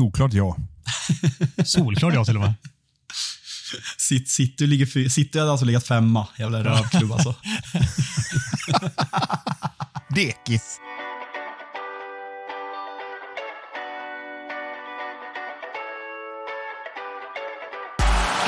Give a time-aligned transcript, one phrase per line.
[0.00, 0.56] Solklart ja.
[1.64, 2.54] Solklart ja till och med.
[4.26, 6.28] City, ligger, City hade alltså legat femma.
[6.38, 7.34] Jävla rövklubb alltså.
[10.14, 10.80] Dekis.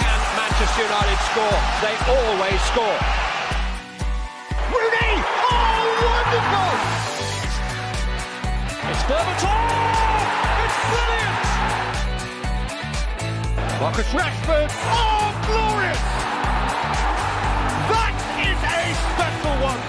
[0.01, 1.59] Can Manchester United score?
[1.83, 2.99] They always score.
[4.73, 5.15] Rooney!
[5.51, 6.73] Oh, wonderful!
[8.91, 9.92] It's Berbatov!
[13.83, 14.71] Marcus Rashford!
[14.71, 15.99] Oh, glorious!
[17.91, 19.83] That is a special one!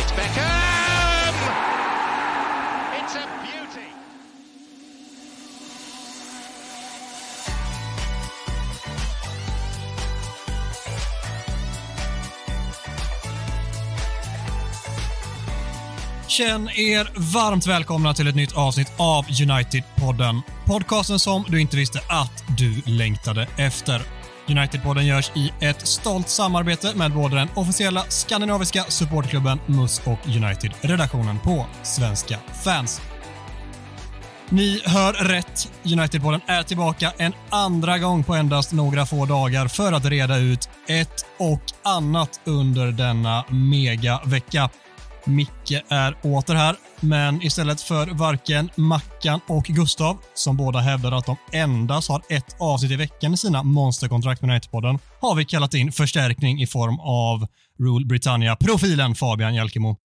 [0.00, 0.65] It's Beckham!
[16.36, 20.42] Känn er varmt välkomna till ett nytt avsnitt av United-podden.
[20.64, 24.02] Podcasten som du inte visste att du längtade efter.
[24.46, 31.38] United-podden görs i ett stolt samarbete med både den officiella skandinaviska supportklubben MUS och United-redaktionen
[31.38, 33.00] på Svenska fans.
[34.48, 35.72] Ni hör rätt.
[35.82, 40.68] United-podden är tillbaka en andra gång på endast några få dagar för att reda ut
[40.88, 44.70] ett och annat under denna megavecka.
[45.26, 51.26] Micke är åter här, men istället för varken Mackan och Gustav, som båda hävdar att
[51.26, 55.74] de endast har ett avsnitt i veckan i sina monsterkontrakt med United-podden, har vi kallat
[55.74, 57.46] in förstärkning i form av
[57.78, 59.96] Rule Britannia-profilen Fabian Jalkemo.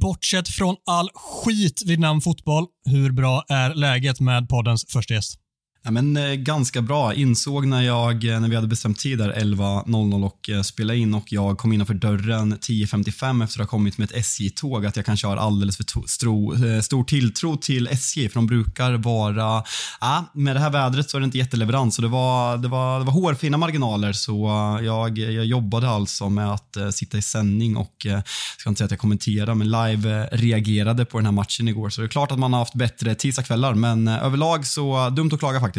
[0.00, 5.36] Bortsett från all skit vid namn fotboll, hur bra är läget med poddens första gäst?
[5.82, 7.14] Ja, men, eh, ganska bra.
[7.14, 11.14] Insåg när, jag, eh, när vi hade bestämt tid där 11.00 och eh, spela in
[11.14, 15.06] och jag kom innanför dörren 10.55 efter att ha kommit med ett SJ-tåg att jag
[15.06, 19.64] kanske har alldeles för to- stro, eh, stor tilltro till SJ för de brukar vara,
[20.00, 22.98] ja, med det här vädret så är det inte jätteleverans så det var, det var,
[22.98, 27.22] det var hårfina marginaler så eh, jag, jag jobbade alltså med att eh, sitta i
[27.22, 28.20] sändning och, eh,
[28.58, 31.90] ska inte säga att jag kommenterade men live eh, reagerade på den här matchen igår
[31.90, 35.30] så det är klart att man har haft bättre tisdagskvällar men eh, överlag så dumt
[35.32, 35.69] att klaga faktiskt.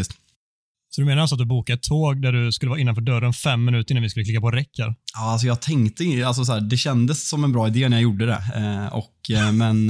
[0.89, 3.33] Så du menar alltså att du bokade ett tåg där du skulle vara innanför dörren
[3.33, 4.95] fem minuter innan vi skulle klicka på räck här?
[5.13, 8.03] Ja, alltså jag tänkte, alltså så här, det kändes som en bra idé när jag
[8.03, 8.43] gjorde det.
[8.55, 9.87] Eh, och, eh, men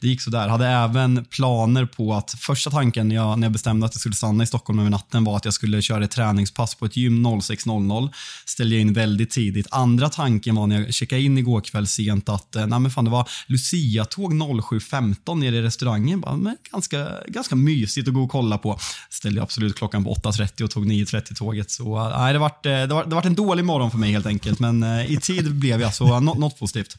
[0.00, 0.48] det gick så där.
[0.48, 4.14] Hade även planer på att, första tanken när jag, när jag bestämde att jag skulle
[4.14, 7.26] stanna i Stockholm över natten var att jag skulle köra ett träningspass på ett gym
[7.26, 8.10] 06.00.
[8.46, 9.66] Ställde jag in väldigt tidigt.
[9.70, 13.04] Andra tanken var när jag checkade in igår kväll sent att, eh, nej men fan
[13.04, 16.20] det var Lucia-tåg 07.15 nere i restaurangen.
[16.20, 18.78] Bara, men ganska, ganska mysigt att gå och kolla på.
[19.10, 21.70] Ställde jag absolut klockan på 8.30 och tog 9.30 tåget.
[21.70, 24.12] Så eh, nej, det vart, eh, det vart, det vart en dålig morgon för mig
[24.12, 24.61] helt enkelt.
[24.62, 26.96] Men eh, i tid blev jag, så nå- något positivt.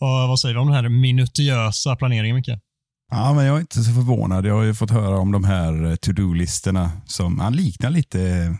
[0.00, 2.48] Och vad säger du om den här minutiösa planeringen, Micke?
[3.10, 4.46] Ja, men jag är inte så förvånad.
[4.46, 8.54] Jag har ju fått höra om de här eh, to-do-listorna som han liknar lite eh,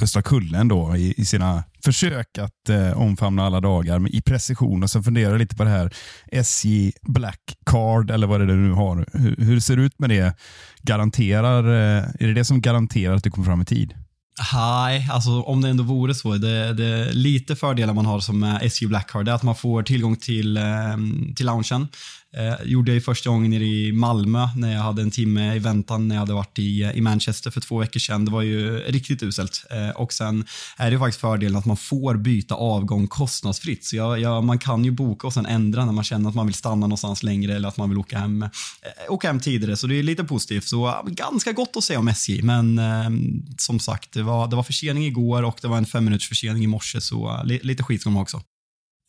[0.00, 4.82] Gustav Kullen då i, i sina försök att eh, omfamna alla dagar med, i precision
[4.82, 5.94] och sen fundera lite på det här
[6.32, 9.06] SJ Black Card eller vad det är du nu har.
[9.12, 10.36] Hur, hur det ser ut med det?
[10.82, 13.94] Garanterar, eh, är det det som garanterar att du kommer fram i tid?
[14.52, 16.34] Nej, alltså om det ändå vore så.
[16.34, 19.82] Det, det lite fördelar man har som eh, SJ Blackcard det är att man får
[19.82, 20.64] tillgång till, eh,
[21.36, 21.88] till loungen.
[22.36, 26.08] Eh, gjorde jag första gången nere i Malmö när jag hade en timme i väntan
[26.08, 28.24] när jag hade varit i, eh, i Manchester för två veckor sedan.
[28.24, 29.64] Det var ju riktigt uselt.
[29.70, 30.44] Eh, och sen
[30.76, 33.84] är det faktiskt fördelen att man får byta avgång kostnadsfritt.
[33.84, 36.46] Så jag, jag, man kan ju boka och sen ändra när man känner att man
[36.46, 38.48] vill stanna någonstans längre eller att man vill åka hem, eh,
[39.08, 39.76] åka hem tidigare.
[39.76, 40.64] Så det är lite positivt.
[40.64, 42.42] Så ganska gott att säga om SJ.
[42.42, 43.10] Men eh,
[43.58, 46.64] som sagt, det var, det var försening igår och det var en fem minuters försening
[46.64, 47.00] i morse.
[47.00, 48.42] Så eh, li, lite skit ska de ha också.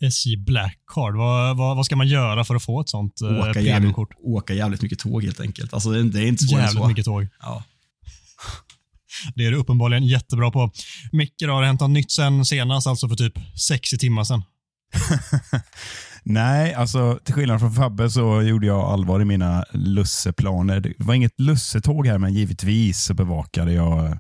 [0.03, 1.15] SJ Black Card.
[1.15, 4.09] Vad, vad, vad ska man göra för att få ett sånt eh, Åka jävligt, premiumkort?
[4.23, 5.73] åka jävligt mycket tåg helt enkelt.
[5.73, 6.87] Alltså, det, är- det är inte svårare än Jävligt så.
[6.89, 7.27] mycket tåg.
[7.41, 7.63] Ja.
[9.35, 10.71] Det är du uppenbarligen jättebra på.
[11.11, 13.33] Micke, har det hänt något nytt sen senast, alltså för typ
[13.67, 14.43] 60 timmar sedan?
[16.23, 20.79] Nej, alltså till skillnad från Fabbe så gjorde jag allvar i mina lusseplaner.
[20.79, 24.17] Det var inget lussetåg här, men givetvis så bevakade jag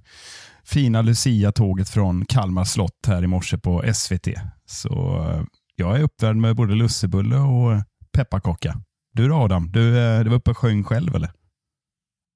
[0.65, 4.27] fina Lucia-tåget från Kalmar slott här i morse på SVT.
[4.65, 5.41] Så eh,
[5.79, 7.83] jag är uppvärmd med både lussebulle och
[8.13, 8.81] pepparkaka.
[9.13, 11.31] Du då Adam, du, eh, du var uppe och sjöng själv eller?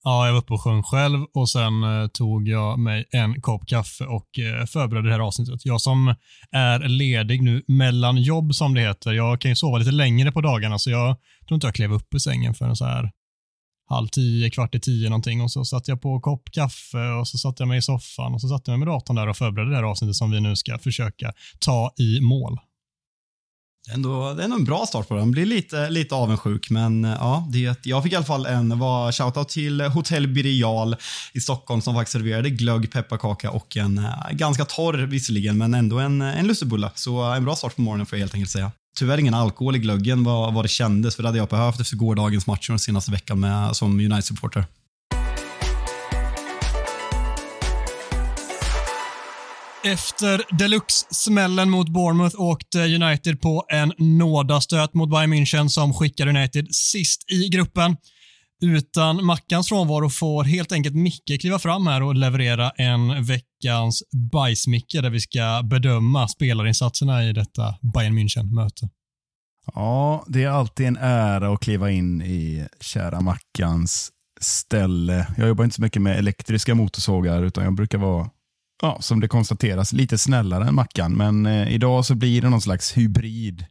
[0.04, 3.68] Ja, jag var uppe och sjöng själv och sen eh, tog jag mig en kopp
[3.68, 5.66] kaffe och eh, förberedde det här avsnittet.
[5.66, 6.16] Jag som
[6.52, 9.14] är ledig nu mellan jobb som det heter.
[9.14, 11.16] Jag kan ju sova lite längre på dagarna så jag
[11.48, 13.12] tror inte jag klev upp ur sängen förrän så här
[13.90, 17.28] halv tio, kvart i tio någonting och så satte jag på en kopp kaffe och
[17.28, 19.38] så satte jag mig i soffan och så satte jag mig med datorn där och
[19.38, 22.60] förberedde det här avsnittet som vi nu ska försöka ta i mål.
[23.86, 25.32] Det är, ändå, det är ändå en bra start på den.
[25.32, 29.12] Blir lite, lite avundsjuk, men eh, ja, det, jag fick i alla fall en var
[29.12, 30.96] shoutout till Hotell Birial
[31.34, 36.00] i Stockholm som faktiskt serverade glögg, pepparkaka och en eh, ganska torr visserligen, men ändå
[36.00, 36.92] en, eh, en lussebulle.
[36.96, 38.72] Så en bra start på morgonen får jag helt enkelt säga.
[38.98, 41.96] Tyvärr ingen alkohol i glöggen vad, vad det kändes, för det hade jag behövt efter
[41.96, 44.66] gårdagens matcher den senaste veckan med, som United-supporter.
[49.86, 56.76] Efter deluxe-smällen mot Bournemouth åkte United på en nådastöt mot Bayern München som skickade United
[56.76, 57.98] sist i gruppen.
[58.62, 65.02] Utan Mackans frånvaro får helt enkelt Micke kliva fram här och leverera en veckans bajsmicke
[65.02, 68.90] där vi ska bedöma spelarinsatserna i detta Bayern München-möte.
[69.74, 75.28] Ja, det är alltid en ära att kliva in i kära Mackans ställe.
[75.38, 78.30] Jag jobbar inte så mycket med elektriska motorsågar utan jag brukar vara
[78.82, 81.14] ja, som det konstateras, lite snällare än Mackan.
[81.14, 83.66] Men eh, idag så blir det någon slags hybrid.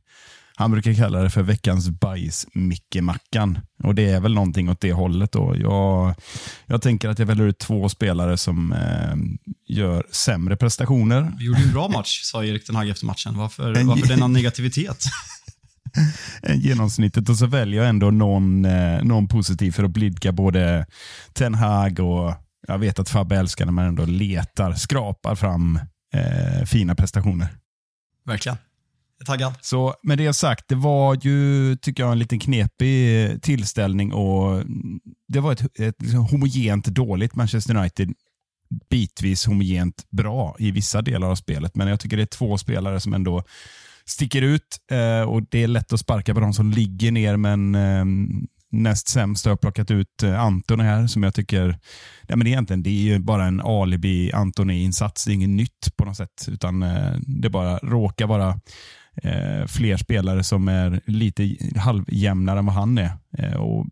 [0.54, 3.60] Han brukar kalla det för veckans bajs, Micke-Mackan.
[3.82, 5.32] Och det är väl någonting åt det hållet.
[5.32, 5.56] Då.
[5.58, 6.14] Jag,
[6.66, 9.16] jag tänker att jag väljer ut två spelare som eh,
[9.76, 11.32] gör sämre prestationer.
[11.38, 13.38] Vi gjorde en bra match, sa Erik den Hag efter matchen.
[13.38, 15.04] Varför, varför denna negativitet?
[16.54, 20.86] genomsnittet och så väljer jag ändå någon, eh, någon positiv för att blidka både
[21.32, 22.34] Ten Hag och
[22.68, 25.78] jag vet att Fabbe älskar när man ändå letar, skrapar fram
[26.14, 27.48] eh, fina prestationer.
[28.24, 28.58] Verkligen.
[29.18, 29.54] Jag är taggad.
[29.60, 34.64] Så med det sagt, det var ju, tycker jag, en liten knepig tillställning och
[35.28, 38.14] det var ett, ett liksom homogent dåligt Manchester United.
[38.90, 43.00] Bitvis homogent bra i vissa delar av spelet, men jag tycker det är två spelare
[43.00, 43.44] som ändå
[44.04, 47.74] sticker ut eh, och det är lätt att sparka på de som ligger ner, men
[47.74, 48.04] eh,
[48.72, 51.78] näst sämst har jag plockat ut eh, Antoni här som jag tycker,
[52.22, 55.24] nej men egentligen det är ju bara en alibi Antoni-insats.
[55.24, 58.60] Det är inget nytt på något sätt, utan eh, det bara råkar vara
[59.22, 63.10] eh, fler spelare som är lite halvjämnare än vad han är.
[63.56, 63.86] Och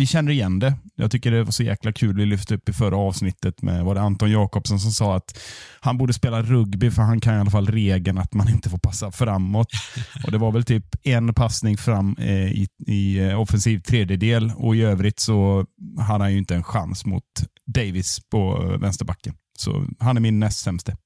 [0.00, 0.74] vi känner igen det.
[0.94, 2.16] Jag tycker det var så jäkla kul.
[2.16, 5.40] Vi lyfte upp i förra avsnittet med var det Anton Jakobsson som sa att
[5.80, 8.78] han borde spela rugby för han kan i alla fall regeln att man inte får
[8.78, 9.68] passa framåt.
[10.24, 14.76] och Det var väl typ en passning fram eh, i, i eh, offensiv tredjedel och
[14.76, 15.66] i övrigt så
[15.98, 17.24] hade han ju inte en chans mot
[17.66, 19.34] Davis på eh, vänsterbacken.
[19.58, 20.96] Så han är min näst sämste.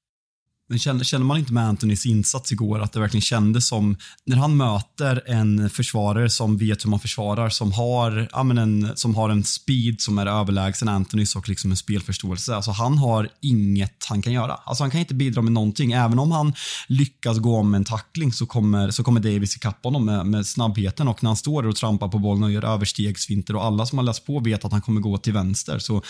[0.69, 4.37] Men känner, känner man inte med Antonys insats igår att det verkligen kändes som när
[4.37, 9.15] han möter en försvarare som vet hur man försvarar, som har, ja, men en, som
[9.15, 12.55] har en speed som är överlägsen Antonys och liksom en spelförståelse.
[12.55, 14.53] Alltså han har inget han kan göra.
[14.53, 15.91] Alltså han kan inte bidra med någonting.
[15.91, 16.53] Även om han
[16.87, 21.07] lyckas gå om en tackling så kommer, så kommer Davis ikapp honom med, med snabbheten
[21.07, 23.97] och när han står där och trampar på bollen och gör överstegsfinter och alla som
[23.97, 25.79] har läst på vet att han kommer gå till vänster.
[25.79, 26.01] Så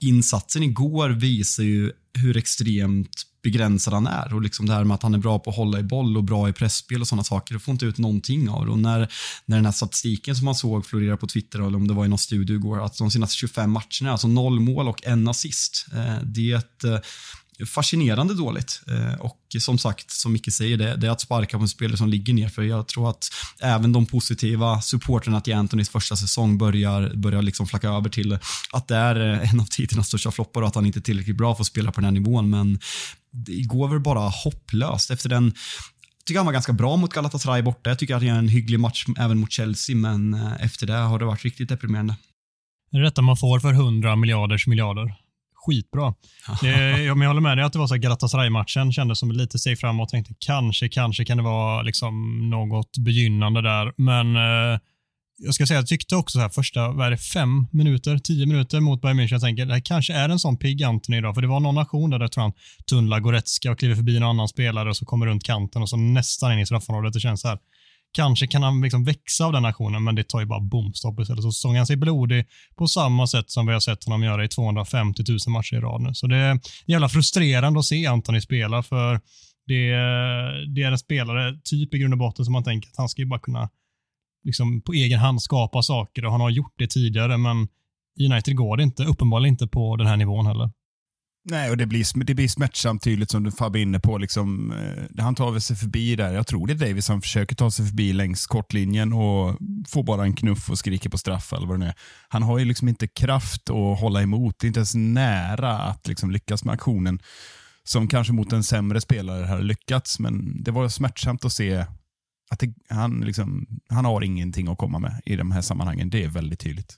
[0.00, 4.34] insatsen igår visar ju hur extremt begränsad han är.
[4.34, 6.24] Och liksom det här med att han är bra på att hålla i boll och
[6.24, 7.54] bra i pressspel och sådana saker.
[7.54, 8.72] det får inte ut någonting av det.
[8.72, 9.12] Och när,
[9.44, 12.08] när den här statistiken som man såg florera på Twitter, eller om det var i
[12.08, 15.86] någon studio igår, att de senaste 25 matcherna, alltså noll mål och en assist.
[15.92, 16.98] Eh, det är ett eh,
[17.64, 18.82] fascinerande dåligt.
[18.88, 21.96] Eh, och som sagt, som Micke säger, det, det är att sparka på en spelare
[21.96, 22.48] som ligger ner.
[22.48, 23.28] För jag tror att
[23.60, 28.38] även de positiva supporterna till Antonys första säsong börjar, börjar liksom flacka över till
[28.72, 31.36] att det är eh, en av tidernas största floppar och att han inte är tillräckligt
[31.36, 32.50] bra för att spela på den här nivån.
[32.50, 32.78] Men
[33.30, 35.10] det går väl bara hopplöst.
[35.10, 35.54] Efter den
[36.26, 37.90] tycker han var ganska bra mot Galatasaray borta.
[37.90, 40.94] Jag tycker att han gör en hygglig match även mot Chelsea, men eh, efter det
[40.94, 42.16] har det varit riktigt deprimerande.
[42.90, 45.14] Det är detta man får för 100 miljarders miljarder
[45.66, 46.14] skitbra.
[46.60, 50.08] Det, jag, håller med dig att det var så Galatasaray-matchen kändes som lite steg framåt.
[50.08, 53.92] Tänkte kanske, kanske kan det vara liksom något begynnande där.
[53.96, 54.80] Men eh,
[55.38, 58.46] jag ska säga, jag tyckte också så här, första, vad är det, fem minuter, tio
[58.46, 59.32] minuter mot Bayern München.
[59.32, 61.78] Jag tänker, det här kanske är en sån pigg Antoni idag, för det var någon
[61.78, 62.52] aktion där jag tror han
[62.90, 65.96] tunnlar Goretzka och kliver förbi en annan spelare och så kommer runt kanten och så
[65.96, 67.12] nästan in i straffområdet.
[67.12, 67.58] Det känns så här,
[68.16, 71.42] Kanske kan han liksom växa av den aktionen, men det tar ju bara bomstopp istället.
[71.42, 72.46] Så såg han sig blodig
[72.76, 76.00] på samma sätt som vi har sett honom göra i 250 000 matcher i rad
[76.00, 76.14] nu.
[76.14, 79.20] Så det är jävla frustrerande att se Antoni spela, för
[79.66, 79.90] det,
[80.74, 83.22] det är en spelare, typ i grund och botten, som man tänker att han ska
[83.22, 83.68] ju bara kunna
[84.44, 87.68] liksom på egen hand skapa saker och han har gjort det tidigare, men
[88.18, 90.70] i United går det inte, uppenbarligen inte på den här nivån heller.
[91.48, 94.18] Nej, och det blir, det blir smärtsamt tydligt som du Fabbe är inne på.
[94.18, 96.34] Liksom, eh, han tar väl sig förbi där.
[96.34, 99.56] Jag tror det är Davis som försöker ta sig förbi längs kortlinjen och
[99.88, 101.94] får bara en knuff och skriker på straff eller vad det nu är.
[102.28, 104.58] Han har ju liksom inte kraft att hålla emot.
[104.58, 107.18] Det är inte ens nära att liksom lyckas med aktionen
[107.84, 110.18] som kanske mot en sämre spelare hade lyckats.
[110.18, 111.84] Men det var smärtsamt att se
[112.50, 116.10] att det, han, liksom, han har ingenting att komma med i de här sammanhangen.
[116.10, 116.96] Det är väldigt tydligt.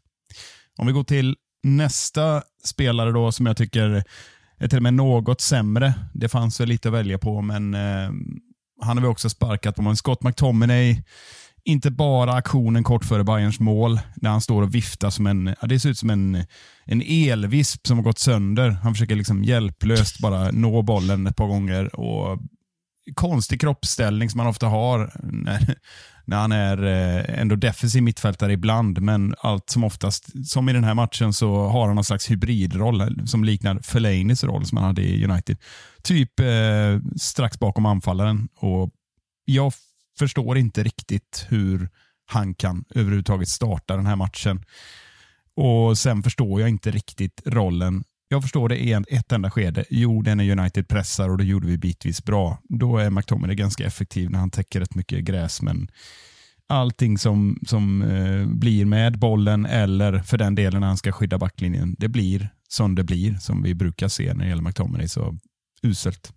[0.76, 4.04] Om vi går till nästa spelare då som jag tycker
[4.58, 5.94] är till och med något sämre.
[6.12, 8.10] Det fanns väl lite att välja på, men eh,
[8.82, 9.82] han har vi också sparkat på.
[9.82, 11.02] Men Scott McTominay,
[11.64, 15.66] inte bara aktionen kort före Bayerns mål, där han står och viftar som en, ja,
[15.66, 16.44] det ser ut som en,
[16.84, 18.70] en elvisp som har gått sönder.
[18.70, 22.38] Han försöker liksom hjälplöst bara nå bollen ett par gånger och
[23.14, 25.76] konstig kroppsställning som han ofta har när,
[26.28, 30.85] när han är eh, ändå defensiv mittfältare ibland, men allt som oftast, som i den
[30.85, 34.87] här matchen, så har han någon slags hybridroll eh, som liknar Fellainis roll som han
[34.87, 35.56] hade i United.
[36.02, 36.47] Typ eh,
[37.20, 38.49] strax bakom anfallaren.
[38.56, 38.90] Och
[39.44, 39.73] jag
[40.18, 41.88] förstår inte riktigt hur
[42.26, 44.64] han kan överhuvudtaget starta den här matchen.
[45.56, 49.85] Och Sen förstår jag inte riktigt rollen jag förstår det i ett enda skede.
[49.90, 52.58] Jo, den är United pressar och det gjorde vi bitvis bra.
[52.68, 55.88] Då är McTominay ganska effektiv när han täcker rätt mycket gräs, men
[56.68, 61.38] allting som, som eh, blir med bollen eller för den delen när han ska skydda
[61.38, 65.08] backlinjen, det blir som det blir, som vi brukar se när det gäller McTominay.
[65.08, 65.37] Så
[65.82, 66.32] uselt.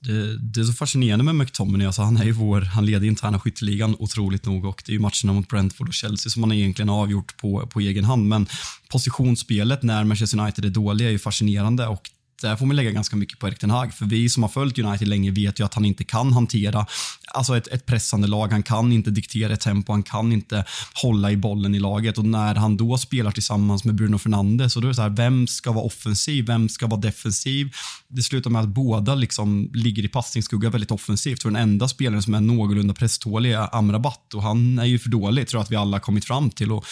[0.00, 1.86] Det, det, är så fascinerande med McTominay.
[1.86, 5.00] Alltså han, är ju vår, han leder interna skytteligan otroligt nog och det är ju
[5.00, 8.28] matcherna mot Brentford och Chelsea som han egentligen har avgjort på, på egen hand.
[8.28, 8.46] Men
[8.88, 12.10] positionsspelet när Manchester United är dåliga är ju fascinerande och
[12.42, 13.94] där får man lägga ganska mycket på Erik Ten Hag.
[13.94, 16.86] För vi som har följt United länge vet ju att han inte kan hantera
[17.34, 18.52] alltså ett, ett pressande lag.
[18.52, 20.64] Han kan inte diktera ett tempo, han kan inte
[21.02, 22.18] hålla i bollen i laget.
[22.18, 25.10] Och när han då spelar tillsammans med Bruno Fernandes, och då är det så här,
[25.10, 26.46] vem ska vara offensiv?
[26.46, 27.72] Vem ska vara defensiv?
[28.08, 31.42] Det slutar med att båda liksom ligger i passningsskugga väldigt offensivt.
[31.42, 35.08] För den enda spelaren som är någorlunda presstålig är Amrabat och han är ju för
[35.08, 36.72] dålig, tror jag att vi alla kommit fram till.
[36.72, 36.84] Och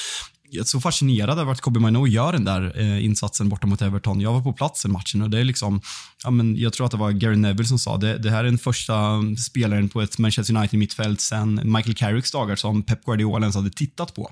[0.50, 3.82] jag är så fascinerad över att Kobe Mino gör den där eh, insatsen borta mot
[3.82, 4.20] Everton.
[4.20, 5.80] Jag var på plats i matchen och det är liksom,
[6.24, 8.18] ja, men jag tror att det var Gary Neville som sa det.
[8.18, 12.56] Det här är den första spelaren på ett Manchester United mittfält sen Michael Carricks dagar
[12.56, 14.30] som Pep Guardiola ens hade tittat på.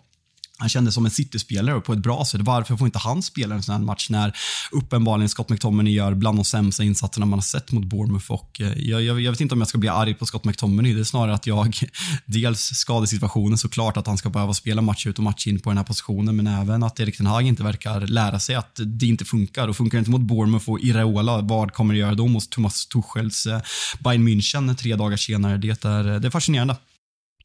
[0.60, 2.40] Han kändes som en City-spelare på ett bra sätt.
[2.40, 4.36] Varför får inte han spela en sån här match när
[4.72, 8.30] uppenbarligen Scott McTominay gör bland de sämsta insatserna man har sett mot Bournemouth?
[8.30, 10.94] Och eh, jag, jag, jag, vet inte om jag ska bli arg på Scott McTominay.
[10.94, 11.76] Det är snarare att jag,
[12.26, 15.76] dels skadesituationen såklart, att han ska behöva spela match ut och match in på den
[15.76, 19.24] här positionen, men även att Erik Ten Hag inte verkar lära sig att det inte
[19.24, 19.68] funkar.
[19.68, 22.86] Och funkar det inte mot Bournemouth och Iraola, vad kommer det göra då mot Thomas
[22.86, 23.60] Tuchels eh,
[24.00, 25.56] Bayern München tre dagar senare?
[25.56, 26.76] Det är, det är fascinerande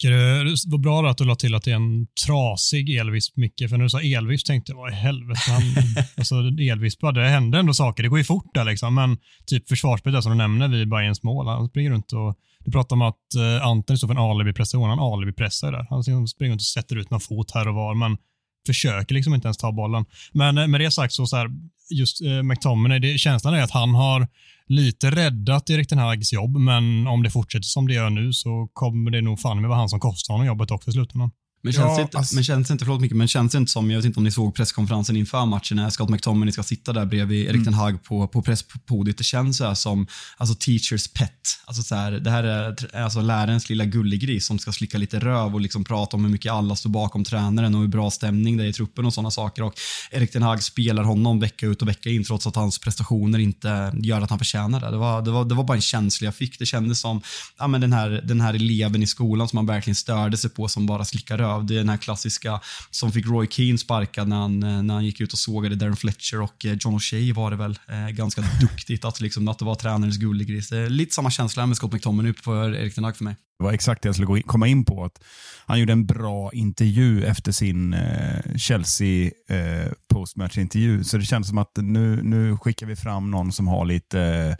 [0.03, 3.69] tycker det var bra att du la till att det är en trasig elvisp, Micke.
[3.69, 5.39] För när du sa elvisp tänkte jag, vad i helvete.
[5.47, 5.61] Han,
[6.17, 6.35] alltså,
[6.71, 8.03] elvisp, det händer ändå saker.
[8.03, 8.95] Det går ju fort där liksom.
[8.95, 11.47] Men typ försvarsspelet som du nämner vid Bayerns mål.
[11.47, 14.89] Han springer runt och du pratar om att eh, Anton står för en alibi-prestation.
[14.89, 15.87] Han alibi-pressar där.
[15.89, 17.95] Han springer runt och sätter ut någon fot här och var.
[17.95, 18.17] Men
[18.65, 20.05] försöker liksom inte ens ta bollen.
[20.31, 21.47] Men eh, med det sagt, så, så här,
[21.89, 24.27] just eh, McTominay, det, känslan är att han har
[24.67, 28.69] lite räddat Erik den Hags jobb, men om det fortsätter som det gör nu så
[28.73, 31.31] kommer det nog fan med vara han som kostar honom jobbet också i slutändan.
[31.63, 33.97] Men känns, ja, inte, alltså, men känns inte, förlåt mycket, men känns inte som, jag
[33.97, 37.45] vet inte om ni såg presskonferensen inför matchen när Scott McTominay ska sitta där bredvid
[37.45, 37.65] Erik mm.
[37.65, 39.17] Ten Hag på, på presspodiet.
[39.17, 41.29] Det känns så som alltså teachers pet.
[41.65, 45.53] Alltså så här, det här är alltså lärarens lilla gullegris som ska slicka lite röv
[45.53, 48.63] och liksom prata om hur mycket alla står bakom tränaren och hur bra stämning det
[48.63, 49.63] är i truppen och sådana saker.
[49.63, 49.73] Och
[50.11, 53.93] Erik Ten Hag spelar honom vecka ut och vecka in trots att hans prestationer inte
[54.01, 54.91] gör att han förtjänar det.
[54.91, 56.59] Det var, det var, det var bara en känsla jag fick.
[56.59, 57.21] Det kändes som
[57.57, 60.67] ja, men den, här, den här eleven i skolan som man verkligen störde sig på
[60.67, 61.52] som bara slickar röv.
[61.59, 62.59] Det är den här klassiska
[62.91, 65.95] som fick Roy Keane sparkad när han, eh, när han gick ut och sågade Darren
[65.95, 69.65] Fletcher och eh, John O'Shea var det väl eh, ganska duktigt att, liksom, att det
[69.65, 70.71] var tränarens gullegris.
[70.71, 73.35] Lite samma känsla med Scott McTominay för Erik Ten Hag för mig.
[73.59, 75.03] Det var exakt det jag skulle komma in på.
[75.05, 75.23] Att
[75.65, 81.03] han gjorde en bra intervju efter sin eh, Chelsea eh, postmatch-intervju.
[81.03, 84.55] Så det känns som att nu, nu skickar vi fram någon som har lite eh,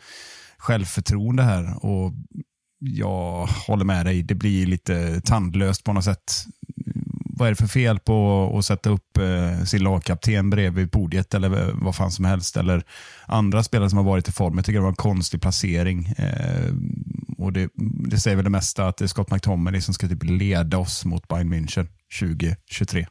[0.58, 1.86] självförtroende här.
[1.86, 2.14] Och
[2.80, 6.46] jag håller med dig, det blir lite tandlöst på något sätt
[7.36, 11.68] vad är det för fel på att sätta upp eh, sin lagkapten bredvid podiet eller
[11.68, 12.58] eh, vad fan som helst.
[12.58, 12.84] Eller
[13.25, 14.56] andra spelare som har varit i form.
[14.56, 16.06] Jag tycker det var en konstig placering.
[16.18, 16.74] Eh,
[17.38, 17.70] och det,
[18.10, 21.06] det säger väl det mesta att det är Scott McTominay som ska typ leda oss
[21.06, 21.88] mot Bayern München
[22.20, 23.08] 2023.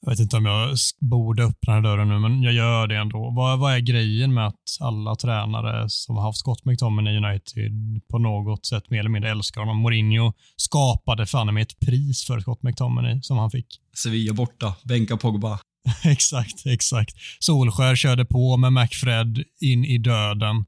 [0.00, 3.30] Jag vet inte om jag borde öppna den dörren nu, men jag gör det ändå.
[3.36, 7.72] Vad, vad är grejen med att alla tränare som har haft Scott McTominay i United
[8.10, 9.76] på något sätt mer eller mindre älskar honom?
[9.76, 13.66] Mourinho skapade fan med ett pris för Scott McTominay som han fick.
[13.96, 15.58] Sevilla borta, bänka Pogba.
[16.04, 17.14] exakt, exakt.
[17.38, 20.64] Solskär körde på med McFred in i döden.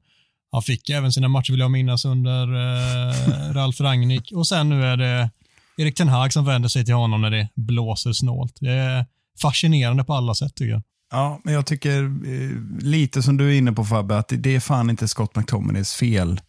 [0.51, 4.31] Han fick även sina matcher, vill jag minnas, under eh, Ralf Rangnick.
[4.31, 5.29] Och sen nu är det
[5.77, 8.57] Erik Ten Hag som vänder sig till honom när det blåser snålt.
[8.59, 9.05] Det är
[9.41, 10.81] fascinerande på alla sätt tycker jag.
[11.11, 14.59] Ja, men jag tycker eh, lite som du är inne på Fabbe, att det är
[14.59, 16.41] fan inte Scott McTominays fel.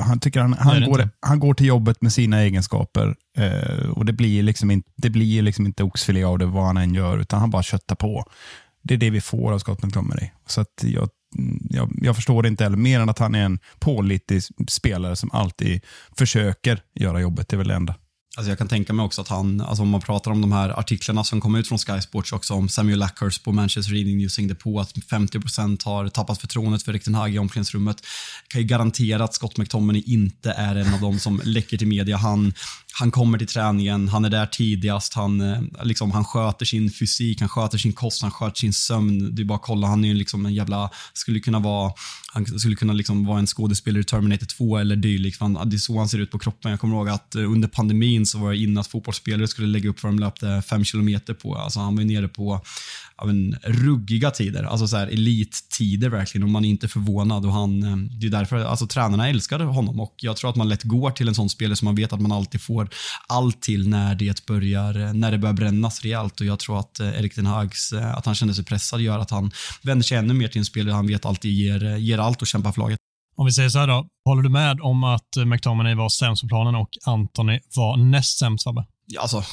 [0.00, 4.12] Han, tycker han, han, går, han går till jobbet med sina egenskaper eh, och det
[4.12, 7.40] blir liksom inte, det blir liksom inte oxfilé av det vad han än gör, utan
[7.40, 8.24] han bara köttar på.
[8.82, 10.30] Det är det vi får av Scott McTominay.
[10.46, 11.08] Så att jag
[11.70, 15.30] jag, jag förstår det inte heller, mer än att han är en pålitlig spelare som
[15.32, 15.84] alltid
[16.18, 17.48] försöker göra jobbet.
[17.48, 17.94] Det är väl det enda.
[18.36, 20.68] Alltså jag kan tänka mig också att han, alltså om man pratar om de här
[20.68, 24.36] artiklarna som kom ut från Sky Sports också om Samuel Lackhurst på Manchester Reading News
[24.36, 27.96] hängde på att 50% har tappat förtroendet för Erik Ten Hag i omklädningsrummet.
[28.48, 32.16] Kan ju garantera att Scott McTominay inte är en av dem som läcker till media.
[32.16, 32.54] Han,
[32.92, 37.40] han kommer till träningen, han är där tidigast, han, eh, liksom, han sköter sin fysik,
[37.40, 39.34] han sköter sin kost, han sköter sin sömn.
[39.34, 41.92] Det är bara att kolla, han är ju liksom en jävla, skulle kunna vara,
[42.32, 45.40] han skulle kunna liksom vara en skådespelare i Terminator 2 eller dylikt.
[45.40, 46.70] Det är så han ser ut på kroppen.
[46.70, 49.90] Jag kommer ihåg att eh, under pandemin så var det inne att fotbollsspelare skulle lägga
[49.90, 51.54] upp vad de löpte fem kilometer på.
[51.54, 52.60] Alltså han var ju nere på
[53.26, 57.46] men, ruggiga tider, alltså så här elittider verkligen och man är inte förvånad.
[57.46, 60.68] Och han, eh, det är därför alltså, tränarna älskade honom och jag tror att man
[60.68, 62.88] lätt går till en sån spelare som man vet att man alltid får
[63.28, 67.08] allt till när det börjar, när det börjar brännas rejält och jag tror att eh,
[67.08, 69.50] Erik Den Hags, eh, att han känner sig pressad gör att han
[69.82, 72.72] vänder sig ännu mer till en spelare han vet alltid ger, ger allt och kämpar
[72.72, 72.98] för laget.
[73.36, 76.48] Om vi säger så här då, håller du med om att McTominay var sämst på
[76.48, 78.86] planen och Anthony var näst sämst, Fabbe?
[79.18, 79.44] Alltså,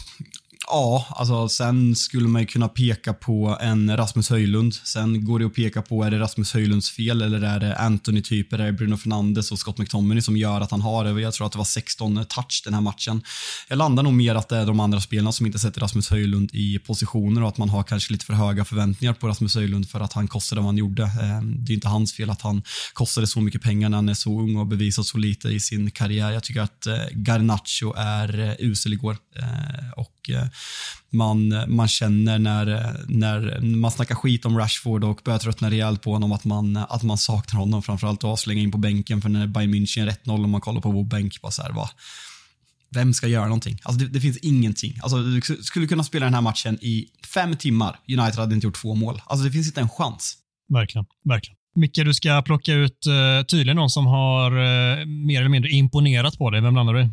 [0.70, 4.74] Ja, alltså sen skulle man ju kunna peka på en Rasmus Höjlund.
[4.74, 8.60] Sen går det att peka på, är det Rasmus Höjlunds fel eller är det Anthony-typer,
[8.60, 11.22] är det Bruno Fernandes och Scott McTominay som gör att han har det?
[11.22, 13.22] Jag tror att det var 16 touch den här matchen.
[13.68, 16.50] Jag landar nog mer att det är de andra spelarna som inte sätter Rasmus Höjlund
[16.54, 20.00] i positioner och att man har kanske lite för höga förväntningar på Rasmus Höjlund för
[20.00, 21.04] att han kostade vad han gjorde.
[21.04, 24.14] Eh, det är inte hans fel att han kostade så mycket pengar när han är
[24.14, 26.32] så ung och bevisat så lite i sin karriär.
[26.32, 29.18] Jag tycker att eh, Garnacho är eh, usel igår
[29.96, 30.30] och
[31.10, 32.66] man, man känner när,
[33.08, 37.04] när man snackar skit om Rashford och börjar tröttna rejält på honom att man, att
[37.04, 40.50] man saknar honom framförallt och slänga in på bänken för när Bayern München 1-0 och
[40.50, 41.90] man kollar på vår bänk bara så här, va,
[42.90, 43.80] vem ska göra någonting?
[43.84, 44.94] Alltså det, det, finns ingenting.
[45.02, 48.00] Alltså du skulle kunna spela den här matchen i fem timmar.
[48.08, 49.22] United hade inte gjort två mål.
[49.26, 50.38] Alltså det finns inte en chans.
[50.70, 51.58] Verkligen, verkligen.
[51.76, 56.38] Micke, du ska plocka ut uh, tydligen någon som har uh, mer eller mindre imponerat
[56.38, 56.62] på dig.
[56.62, 57.10] Vem landar du i?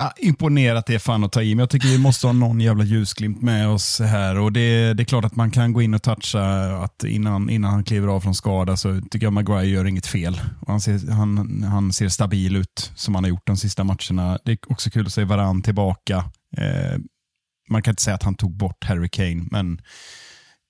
[0.00, 2.84] Ah, imponerat är fan att ta i, men jag tycker vi måste ha någon jävla
[2.84, 4.38] ljusglimt med oss här.
[4.38, 6.42] Och det, det är klart att man kan gå in och toucha
[6.84, 10.40] att innan, innan han kliver av från skada så tycker jag Maguire gör inget fel.
[10.60, 14.38] Och han, ser, han, han ser stabil ut som han har gjort de sista matcherna.
[14.44, 16.16] Det är också kul att se Varann tillbaka.
[16.56, 16.98] Eh,
[17.70, 19.80] man kan inte säga att han tog bort Harry Kane, men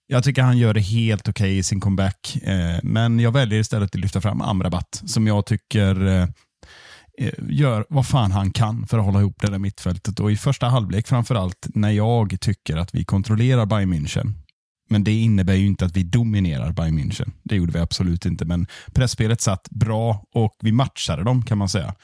[0.06, 2.36] jag tycker han gör det helt okej okay i sin comeback.
[2.42, 6.26] Eh, men jag väljer istället att lyfta fram Amrabat som jag tycker Eh,
[7.20, 10.20] Eh, gör vad fan han kan för att hålla ihop det där mittfältet.
[10.20, 14.32] Och i första halvlek framförallt när jag tycker att vi kontrollerar Bayern München.
[14.90, 17.32] Men det innebär ju inte att vi dominerar Bayern München.
[17.42, 18.44] Det gjorde vi absolut inte.
[18.44, 21.94] Men pressspelet satt bra och vi matchade dem kan man säga.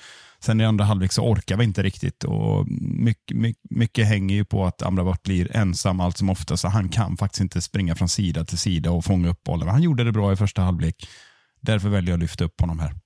[0.40, 4.44] Sen i andra halvlek så orkar vi inte riktigt och mycket, mycket, mycket hänger ju
[4.44, 6.60] på att Amrabat blir ensam allt som oftast.
[6.60, 9.68] Så han kan faktiskt inte springa från sida till sida och fånga upp bollen.
[9.68, 11.08] Han gjorde det bra i första halvlek.
[11.60, 13.03] Därför väljer jag att lyfta upp honom här.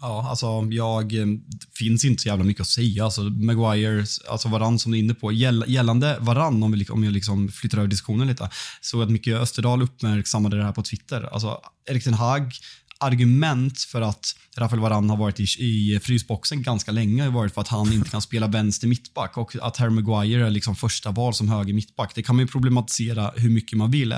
[0.00, 1.08] Ja, alltså jag,
[1.48, 3.04] det finns inte så jävla mycket att säga.
[3.04, 5.32] Alltså Maguire, alltså Varann som du är inne på.
[5.32, 9.82] Gällande Varann, om, vi, om jag liksom flyttar över diskussionen lite, så att Micke Österdahl
[9.82, 11.28] uppmärksammade det här på Twitter.
[11.32, 12.52] Alltså Erik Ten Hag
[12.98, 17.60] argument för att Rafael Varane har varit i, i frysboxen ganska länge har varit för
[17.60, 21.34] att han inte kan spela vänster mittback och att Harry Maguire är liksom första val
[21.34, 22.12] som höger mittback.
[22.14, 24.14] Det kan man ju problematisera hur mycket man vill.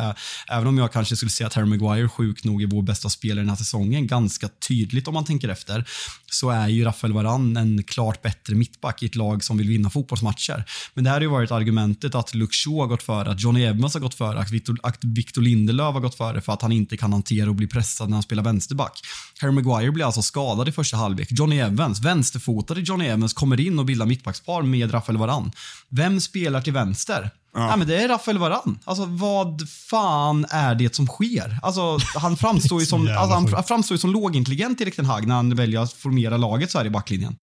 [0.48, 3.40] Även om jag kanske skulle säga att Harry Maguire sjukt nog är vår bästa spelare
[3.40, 5.84] den här säsongen, ganska tydligt om man tänker efter,
[6.30, 9.90] så är ju Rafael Varane en klart bättre mittback i ett lag som vill vinna
[9.90, 10.64] fotbollsmatcher.
[10.94, 13.62] Men det här har ju varit argumentet att Luke Shaw har gått före, att Johnny
[13.64, 16.72] Evans har gått före, att Victor, att Victor Lindelöf har gått före för att han
[16.72, 19.00] inte kan hantera och bli pressad när han spelar vänsterback.
[19.40, 21.28] Harry Maguire blir alltså skadad i första halvlek.
[21.30, 25.52] Johnny Evans, vänsterfotade Johnny Evans, kommer in och bildar mittbackspar med Rafael Varan.
[25.88, 27.30] Vem spelar till vänster?
[27.54, 27.66] Ja.
[27.66, 28.78] Nej, men det är Rafael Varan.
[28.84, 31.58] Alltså vad fan är det som sker?
[31.62, 35.34] Alltså han framstår ju som, alltså, han framstår ju som lågintelligent Erik Den Hag när
[35.34, 37.36] han väljer att formera laget så här i backlinjen.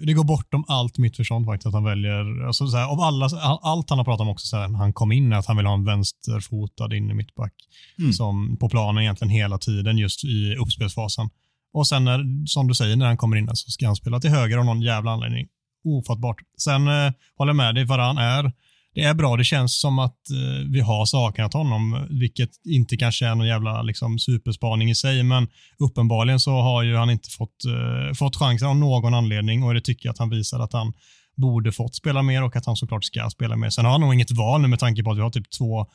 [0.00, 3.28] Det går bortom allt mitt förstånd faktiskt att han väljer, alltså, så här, av alla,
[3.62, 5.66] allt han har pratat om också så här, när han kom in, att han vill
[5.66, 7.52] ha en vänsterfotad in i mittback
[7.98, 8.12] mm.
[8.12, 11.30] som på planen egentligen hela tiden just i uppspelsfasen.
[11.74, 14.30] Och sen när, som du säger, när han kommer in så ska han spela till
[14.30, 15.46] höger av någon jävla anledning.
[15.84, 16.36] Ofattbart.
[16.58, 18.52] Sen eh, håller jag med dig, Varan är,
[18.94, 19.36] det är bra.
[19.36, 23.82] Det känns som att eh, vi har saknat honom, vilket inte kanske är någon jävla
[23.82, 28.68] liksom, superspaning i sig, men uppenbarligen så har ju han inte fått, eh, fått chansen
[28.68, 30.92] av någon anledning och det tycker jag att han visar att han
[31.36, 33.70] borde fått spela mer och att han såklart ska spela mer.
[33.70, 35.86] Sen har han nog inget val nu med tanke på att vi har typ två,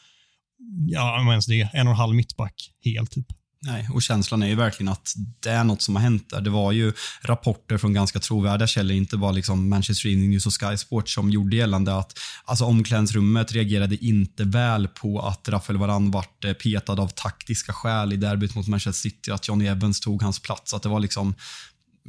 [0.88, 3.28] ja om ens det, en och en halv mittback helt typ.
[3.62, 6.42] Nej, och känslan är ju verkligen att det är något som har hänt där.
[6.42, 10.54] Det var ju rapporter från ganska trovärdiga källor, inte bara liksom Manchester Evening News och
[10.54, 16.12] Sky Sports som gjorde gällande att alltså omklädningsrummet reagerade inte väl på att Rafael Varan
[16.12, 20.22] vart eh, petad av taktiska skäl i derbyt mot Manchester City, att Johnny Evans tog
[20.22, 20.74] hans plats.
[20.74, 21.36] Att det var liksom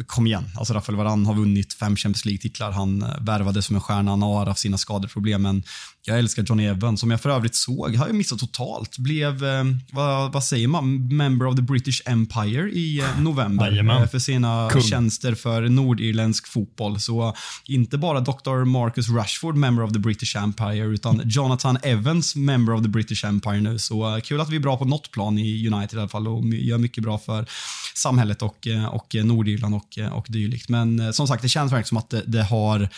[0.07, 0.51] kom igen.
[0.57, 2.71] Alltså Rafael Varane har vunnit fem Champions League-titlar.
[2.71, 4.11] Han eh, värvade som en stjärna.
[4.11, 5.43] Han har haft sina skadeproblem.
[5.43, 5.63] Men
[6.07, 8.99] jag älskar Johnny Evans, som jag för övrigt såg, har jag missat totalt.
[8.99, 14.01] Blev, eh, vad, vad säger man, member of the British Empire i eh, november.
[14.01, 14.83] Eh, för sina Kung.
[14.83, 17.01] tjänster för nordirländsk fotboll.
[17.01, 18.65] Så inte bara Dr.
[18.65, 23.61] Marcus Rashford, member of the British Empire, utan Jonathan Evans, member of the British Empire
[23.61, 23.79] nu.
[23.79, 26.29] Så eh, kul att vi är bra på något plan i United i alla fall
[26.29, 27.47] och gör mycket bra för
[27.95, 30.69] samhället och, eh, och eh, Nordirland och, eh, och dylikt.
[30.69, 32.89] Men eh, som sagt, det känns verkligen som att det, det har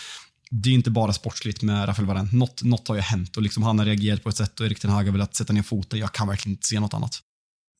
[0.54, 2.28] det är inte bara sportsligt med Rafael Varane.
[2.32, 4.80] Något, något har ju hänt och liksom han har reagerat på ett sätt och Erik
[4.80, 5.98] Ten Hag har velat sätta ner foten.
[5.98, 7.20] Jag kan verkligen inte se något annat.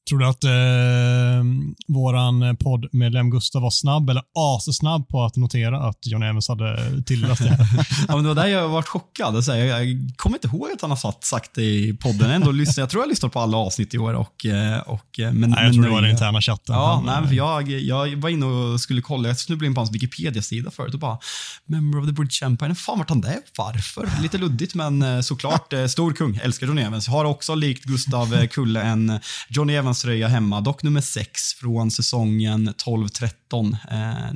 [0.09, 1.45] Tror du att eh,
[1.89, 4.23] våran poddmedlem Gustav var snabb eller
[4.59, 7.59] assnabb på att notera att John Evans hade tilldelat det?
[8.09, 9.45] Ja, men det var där jag varit chockad.
[9.45, 12.31] Så jag, jag kommer inte ihåg att han har sagt, sagt det i podden.
[12.31, 14.15] Ändå lyssnade, jag tror jag lyssnat på alla avsnitt i år.
[14.15, 16.75] Och, eh, och, eh, men, Nej, jag tror det var den interna chatten.
[16.75, 19.75] Ja, Han, nej, eh, för jag, jag var inne och skulle kolla, jag snubblade in
[19.75, 21.19] på hans Wikipedia-sida förut och bara
[21.67, 22.75] “Member of the British Empire”.
[22.75, 23.39] Fan vart han det?
[23.59, 24.09] Varför?
[24.23, 26.37] Lite luddigt, men eh, såklart eh, stor kung.
[26.43, 27.09] Älskar Johnny Evans.
[27.09, 32.69] Har också likt Gustav eh, Kulle en Johnny Evans-tröja hemma, dock nummer sex från säsongen
[32.69, 33.77] 12-13.
[33.91, 34.33] Eh,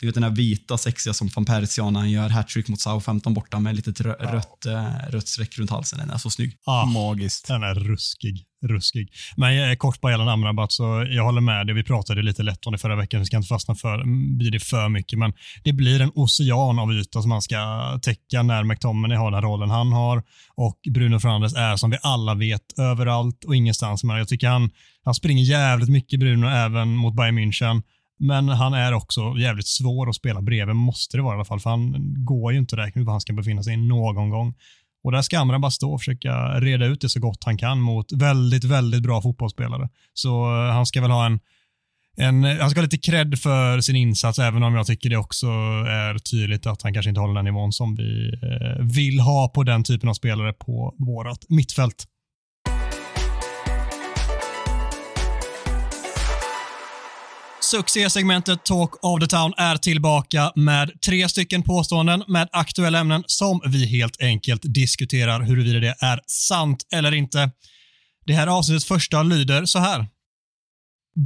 [0.00, 2.80] du vet den där vita sexiga som van Persie har när han gör hattrick mot
[2.80, 5.98] Southampton borta med lite rö rött, eh, rött streck runt halsen.
[5.98, 6.56] Den är så snygg.
[6.64, 7.46] ah, Magiskt.
[7.48, 8.44] Den är ruskig.
[8.64, 9.08] Ruskig.
[9.36, 11.74] Men eh, kort bara gällande Amrabat, så jag håller med dig.
[11.74, 13.20] Vi pratade lite lätt om det förra veckan.
[13.20, 14.02] Vi ska inte fastna för,
[14.38, 15.32] vid det för mycket, men
[15.64, 17.58] det blir en ocean av yta som man ska
[18.02, 20.22] täcka när McTominay har den rollen han har
[20.54, 24.04] och Bruno Fernandes är som vi alla vet överallt och ingenstans.
[24.04, 24.70] Men jag tycker han,
[25.04, 27.82] han springer jävligt mycket Bruno även mot Bayern München.
[28.18, 31.60] Men han är också jävligt svår att spela bredvid, måste det vara i alla fall,
[31.60, 34.54] för han går ju inte att räkna ut var han ska befinna sig någon gång.
[35.06, 37.80] Och där ska Amrabat bara stå och försöka reda ut det så gott han kan
[37.80, 39.88] mot väldigt, väldigt bra fotbollsspelare.
[40.14, 41.40] Så eh, han ska väl ha en,
[42.16, 45.46] en han ska ha lite cred för sin insats, även om jag tycker det också
[45.88, 49.62] är tydligt att han kanske inte håller den nivån som vi eh, vill ha på
[49.62, 52.04] den typen av spelare på vårt mittfält.
[57.70, 63.60] Succésegmentet Talk of the Town är tillbaka med tre stycken påståenden med aktuella ämnen som
[63.66, 67.50] vi helt enkelt diskuterar huruvida det är sant eller inte.
[68.26, 70.06] Det här avsnittets första lyder så här.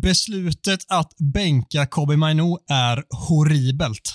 [0.02, 4.14] Beslutet att bänka Kobe Mainu är horribelt.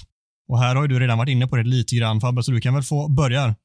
[0.49, 2.61] Och här har ju du redan varit inne på det lite grann Fabbe, så du
[2.61, 3.55] kan väl få börja.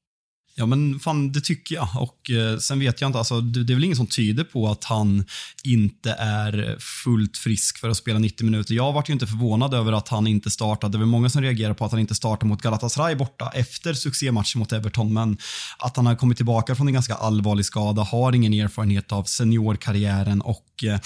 [0.61, 1.89] Ja, men fan, det tycker jag.
[1.95, 4.69] Och eh, Sen vet jag inte, alltså, det, det är väl ingen som tyder på
[4.69, 5.25] att han
[5.65, 8.75] inte är fullt frisk för att spela 90 minuter.
[8.75, 10.93] Jag vart ju inte förvånad över att han inte startade.
[10.93, 14.59] Det var många som reagerade på att han inte startade mot Galatasaray borta efter succématchen
[14.59, 15.39] mot Everton, men
[15.79, 20.41] att han har kommit tillbaka från en ganska allvarlig skada, har ingen erfarenhet av seniorkarriären
[20.41, 21.01] och eh,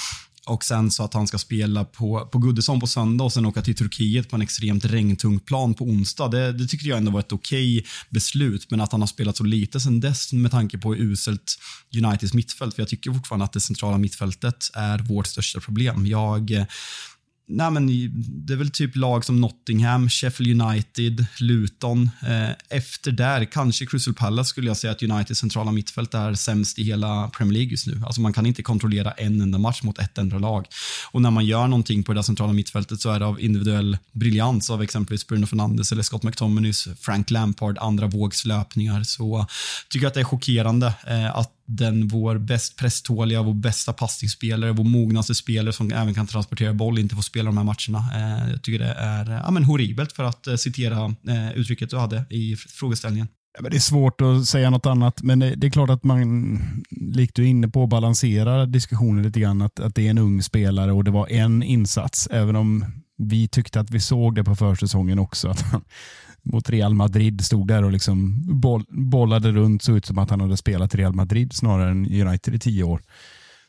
[0.47, 3.63] och sen så att han ska spela på, på Goodison på söndag och sen åka
[3.63, 6.29] till Turkiet på en extremt regntung plan på onsdag.
[6.29, 9.45] Det, det tyckte jag ändå var ett okej beslut, men att han har spelat så
[9.45, 11.59] lite sen dess med tanke på hur uselt
[11.97, 16.07] Uniteds mittfält, för jag tycker fortfarande att det centrala mittfältet är vårt största problem.
[16.07, 16.65] Jag eh,
[17.47, 17.87] Nej, men
[18.47, 22.11] det är väl typ lag som Nottingham, Sheffield United, Luton.
[22.23, 26.79] Eh, efter där, kanske Crystal Palace skulle jag säga att Uniteds centrala mittfält är sämst
[26.79, 28.03] i hela Premier League just nu.
[28.07, 30.67] Alltså man kan inte kontrollera en enda match mot ett enda lag.
[31.11, 33.99] Och när man gör någonting på det där centrala mittfältet så är det av individuell
[34.13, 39.03] briljans av exempelvis Bruno Fernandes eller Scott McTominays, Frank Lampard, andra vågslöpningar.
[39.03, 39.47] Så
[39.89, 44.73] tycker jag att det är chockerande eh, att den vår bäst presståliga, vår bästa passningsspelare,
[44.73, 48.11] vår mognaste spelare som även kan transportera boll inte får spela de här matcherna.
[48.15, 51.99] Eh, jag tycker det är ja, men horribelt för att eh, citera eh, uttrycket du
[51.99, 53.29] hade i frågeställningen.
[53.57, 56.05] Ja, men det är svårt att säga något annat, men det, det är klart att
[56.05, 56.59] man,
[56.91, 59.63] likt du är inne på, balanserar diskussionen lite grann.
[59.63, 62.85] Att, att det är en ung spelare och det var en insats, även om
[63.19, 65.49] vi tyckte att vi såg det på försäsongen också.
[65.49, 65.85] Att han
[66.45, 70.41] mot Real Madrid stod där och liksom boll, bollade runt, såg ut som att han
[70.41, 73.01] hade spelat i Real Madrid snarare än United i tio år.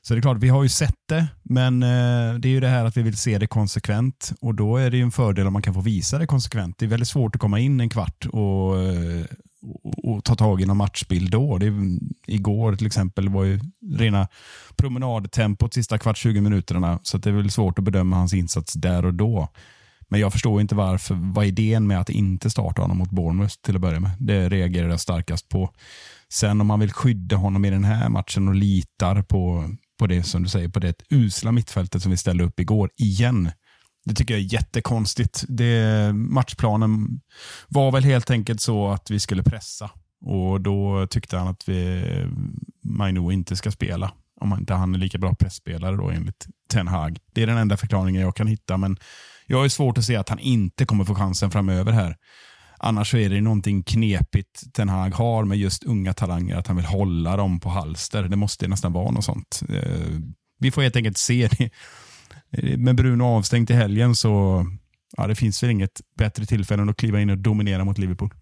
[0.02, 2.68] Så det är klart, vi har ju sett det, men eh, det är ju det
[2.68, 5.54] här att vi vill se det konsekvent och då är det ju en fördel om
[5.54, 6.78] man kan få visa det konsekvent.
[6.78, 10.66] Det är väldigt svårt att komma in en kvart och, och, och ta tag i
[10.66, 11.58] någon matchbild då.
[11.58, 13.60] Det, är- igår till exempel var ju
[13.98, 14.28] rena
[14.76, 18.74] promenadtempot sista kvart 20 minuterna, så att det är väl svårt att bedöma hans insats
[18.74, 19.50] där och då.
[20.08, 23.76] Men jag förstår inte varför, vad idén med att inte starta honom mot Bournemouth till
[23.76, 24.12] att börja med.
[24.20, 25.70] Det reagerar jag starkast på.
[26.30, 30.24] Sen om man vill skydda honom i den här matchen och litar på, på det
[30.24, 33.52] som du säger, på det usla mittfältet som vi ställde upp igår, igen.
[34.06, 35.44] Det tycker jag är jättekonstigt.
[35.48, 37.22] Det, matchplanen
[37.68, 39.90] var väl helt enkelt så att vi skulle pressa
[40.26, 42.04] och då tyckte han att vi,
[42.84, 44.12] Mainu inte ska spela.
[44.42, 47.20] Om inte han är lika bra pressspelare då enligt Ten Hag.
[47.34, 48.98] Det är den enda förklaringen jag kan hitta, men
[49.48, 52.16] jag har svårt att se att han inte kommer få chansen framöver här.
[52.80, 56.76] Annars så är det någonting knepigt Ten Hag har med just unga talanger, att han
[56.76, 58.24] vill hålla dem på halster.
[58.24, 59.62] Det måste nästan vara något sånt.
[59.70, 60.20] Eh,
[60.60, 61.70] vi får helt enkelt se det.
[62.78, 64.66] Med Bruno avstängd i helgen så
[65.18, 68.34] ja, det finns väl inget bättre tillfälle än att kliva in och dominera mot Liverpool.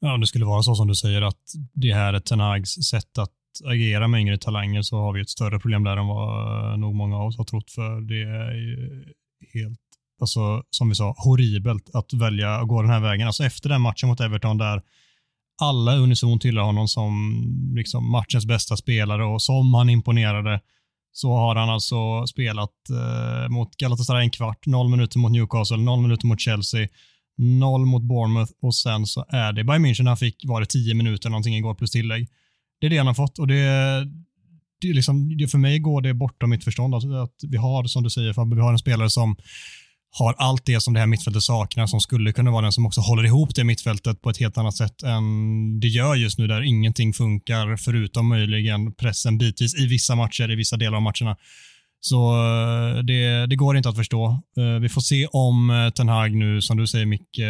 [0.00, 1.40] Ja, om det skulle vara så som du säger att
[1.74, 3.30] det här är Ten Hags sätt att
[3.64, 6.94] agera med yngre talanger så har vi ett större problem där än vad eh, nog
[6.94, 9.04] många av oss har trott för det är ju
[9.54, 9.80] helt,
[10.20, 13.26] alltså som vi sa, horribelt att välja att gå den här vägen.
[13.26, 14.82] Alltså efter den matchen mot Everton där
[15.60, 17.42] alla unisont hyllar honom som
[17.74, 20.60] liksom matchens bästa spelare och som han imponerade
[21.12, 26.00] så har han alltså spelat eh, mot Galatasaray en kvart, noll minuter mot Newcastle, noll
[26.00, 26.88] minuter mot Chelsea,
[27.36, 30.94] noll mot Bournemouth och sen så är det Bayern München han fick, var det tio
[30.94, 32.28] minuter någonting igår plus tillägg.
[32.80, 34.08] Det är det han har fått och det,
[34.84, 36.94] liksom, för mig går det bortom mitt förstånd.
[36.94, 39.36] Alltså att vi har, som du säger Fabbe, vi har en spelare som
[40.18, 43.00] har allt det som det här mittfältet saknar, som skulle kunna vara den som också
[43.00, 46.62] håller ihop det mittfältet på ett helt annat sätt än det gör just nu, där
[46.62, 51.36] ingenting funkar förutom möjligen pressen bitvis i vissa matcher, i vissa delar av matcherna.
[52.04, 54.42] Så eh, det, det, går inte att förstå.
[54.56, 57.40] Eh, vi får se om eh, Ten Hag nu, som du säger Micke,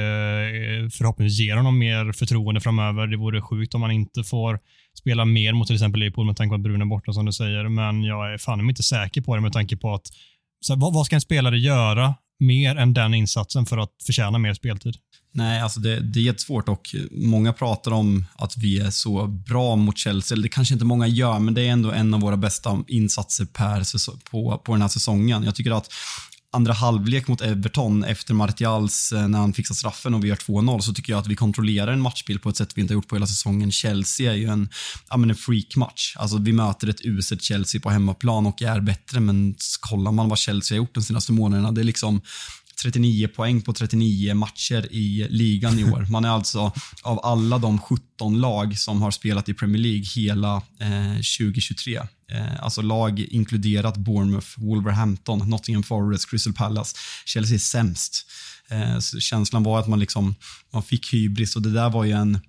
[0.99, 3.07] förhoppningsvis ger honom mer förtroende framöver.
[3.07, 4.59] Det vore sjukt om han inte får
[4.99, 7.33] spela mer mot till exempel Liverpool med tanke på att Bruno är borta som du
[7.33, 10.07] säger, men jag är fan inte säker på det med tanke på att
[10.61, 14.55] så vad, vad ska en spelare göra mer än den insatsen för att förtjäna mer
[14.55, 14.97] speltid?
[15.35, 19.77] Nej, alltså det, det är jättesvårt och många pratar om att vi är så bra
[19.77, 20.35] mot Chelsea.
[20.35, 23.45] Eller det kanske inte många gör, men det är ändå en av våra bästa insatser
[23.45, 23.85] per
[24.31, 25.45] på, på den här säsongen.
[25.45, 25.93] Jag tycker att
[26.55, 30.81] andra halvlek mot Everton efter Martials eh, när han fixar straffen och vi gör 2-0
[30.81, 33.09] så tycker jag att vi kontrollerar en matchbild på ett sätt vi inte har gjort
[33.09, 33.73] på hela säsongen.
[33.73, 34.69] Chelsea är ju en,
[35.11, 36.17] ja, men en freakmatch.
[36.17, 40.39] Alltså vi möter ett uselt Chelsea på hemmaplan och är bättre men kollar man vad
[40.39, 42.21] Chelsea har gjort de senaste månaderna, det är liksom
[42.83, 46.07] 39 poäng på 39 matcher i ligan i år.
[46.11, 50.57] Man är alltså av alla de 17 lag som har spelat i Premier League hela
[50.57, 51.97] eh, 2023.
[52.33, 56.97] Eh, alltså lag inkluderat Bournemouth, Wolverhampton, Nottingham Forest, Crystal Palace.
[57.27, 58.27] Chelsea är sämst.
[58.69, 60.35] Eh, känslan var att man liksom
[60.73, 62.41] man fick hybris och det där var ju en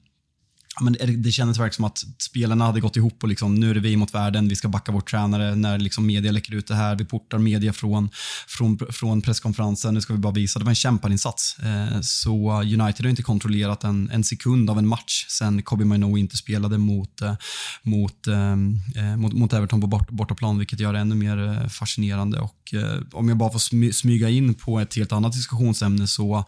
[0.81, 3.79] men det kändes verkligen som att spelarna hade gått ihop och liksom, nu är det
[3.79, 6.95] vi mot världen, vi ska backa vår tränare när liksom media läcker ut det här,
[6.95, 8.09] vi portar media från,
[8.47, 10.59] från, från presskonferensen, nu ska vi bara visa.
[10.59, 11.57] Det var en kämparinsats.
[11.59, 16.17] Eh, så United har inte kontrollerat en, en sekund av en match sen Kobe Mino
[16.17, 17.36] inte spelade mot, eh,
[17.83, 18.51] mot, eh,
[18.95, 22.39] eh, mot, mot Everton på bort, bortaplan, vilket gör det ännu mer eh, fascinerande.
[22.39, 26.45] Och eh, om jag bara får smyga in på ett helt annat diskussionsämne så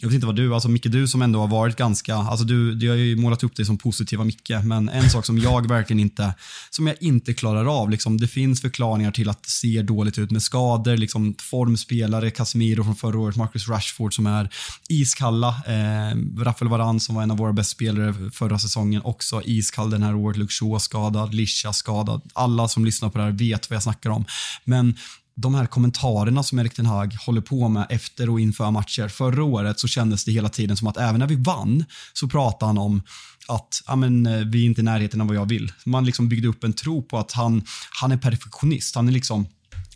[0.00, 2.74] jag vet inte vad du, alltså Micke, du som ändå har varit ganska, alltså du,
[2.74, 6.00] du har ju målat upp dig som positiva Micke, men en sak som jag verkligen
[6.00, 6.34] inte,
[6.70, 10.30] som jag inte klarar av, liksom, det finns förklaringar till att det ser dåligt ut
[10.30, 14.50] med skador, liksom formspelare, Casemiro från förra året, Marcus Rashford som är
[14.88, 19.90] iskalla, eh, Rafael Varane, som var en av våra bästa spelare förra säsongen, också iskall
[19.90, 23.70] den här året, Luke Shaw skadad, Lisha skadad, alla som lyssnar på det här vet
[23.70, 24.24] vad jag snackar om.
[24.64, 24.94] Men
[25.36, 29.08] de här kommentarerna som Erik Ten Hag håller på med efter och inför matcher.
[29.08, 32.68] Förra året så kändes det hela tiden som att även när vi vann så pratade
[32.68, 33.02] han om
[33.48, 35.72] att ja, men, eh, vi är inte i närheten av vad jag vill.
[35.84, 37.64] Man liksom byggde upp en tro på att han,
[38.00, 38.94] han är perfektionist.
[38.94, 39.46] Han är liksom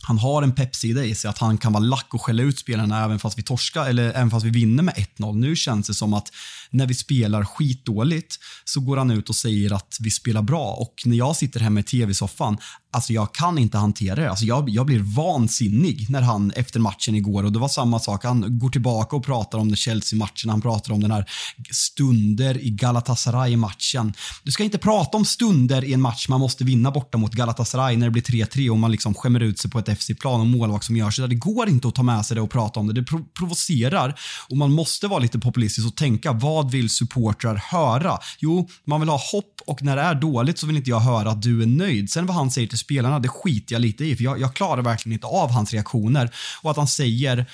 [0.07, 3.05] han har en peppsida i sig att han kan vara lack och skälla ut spelarna
[3.05, 5.35] även fast vi torskar eller även fast vi vinner med 1-0.
[5.35, 6.29] Nu känns det som att
[6.71, 10.95] när vi spelar skitdåligt så går han ut och säger att vi spelar bra och
[11.05, 12.59] när jag sitter hemma i tv-soffan,
[12.95, 14.31] alltså jag kan inte hantera det.
[14.31, 18.25] Alltså jag, jag blir vansinnig när han efter matchen igår och det var samma sak.
[18.25, 20.51] Han går tillbaka och pratar om den Chelsea-matchen.
[20.51, 21.31] Han pratar om den här
[21.71, 24.13] stunder i Galatasaray-matchen.
[24.43, 27.97] Du ska inte prata om stunder i en match man måste vinna borta mot Galatasaray
[27.97, 30.85] när det blir 3-3 och man liksom skämmer ut sig på ett FC-plan och målvakt
[30.85, 31.29] som gör sig.
[31.29, 32.93] Det går inte att ta med sig det och prata om det.
[32.93, 33.07] Det
[33.39, 38.19] provocerar och man måste vara lite populistisk och tänka vad vill supportrar höra?
[38.39, 41.31] Jo, man vill ha hopp och när det är dåligt så vill inte jag höra
[41.31, 42.11] att du är nöjd.
[42.11, 44.83] Sen vad han säger till spelarna, det skiter jag lite i för jag, jag klarar
[44.83, 46.31] verkligen inte av hans reaktioner
[46.63, 47.47] och att han säger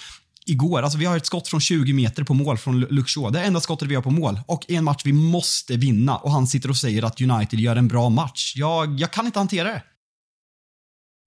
[0.46, 0.82] igår.
[0.82, 3.30] Alltså vi har ett skott från 20 meter på mål från Luxor.
[3.30, 6.30] Det är enda skottet vi har på mål och en match vi måste vinna och
[6.30, 8.52] han sitter och säger att United gör en bra match.
[8.56, 9.82] Jag, jag kan inte hantera det.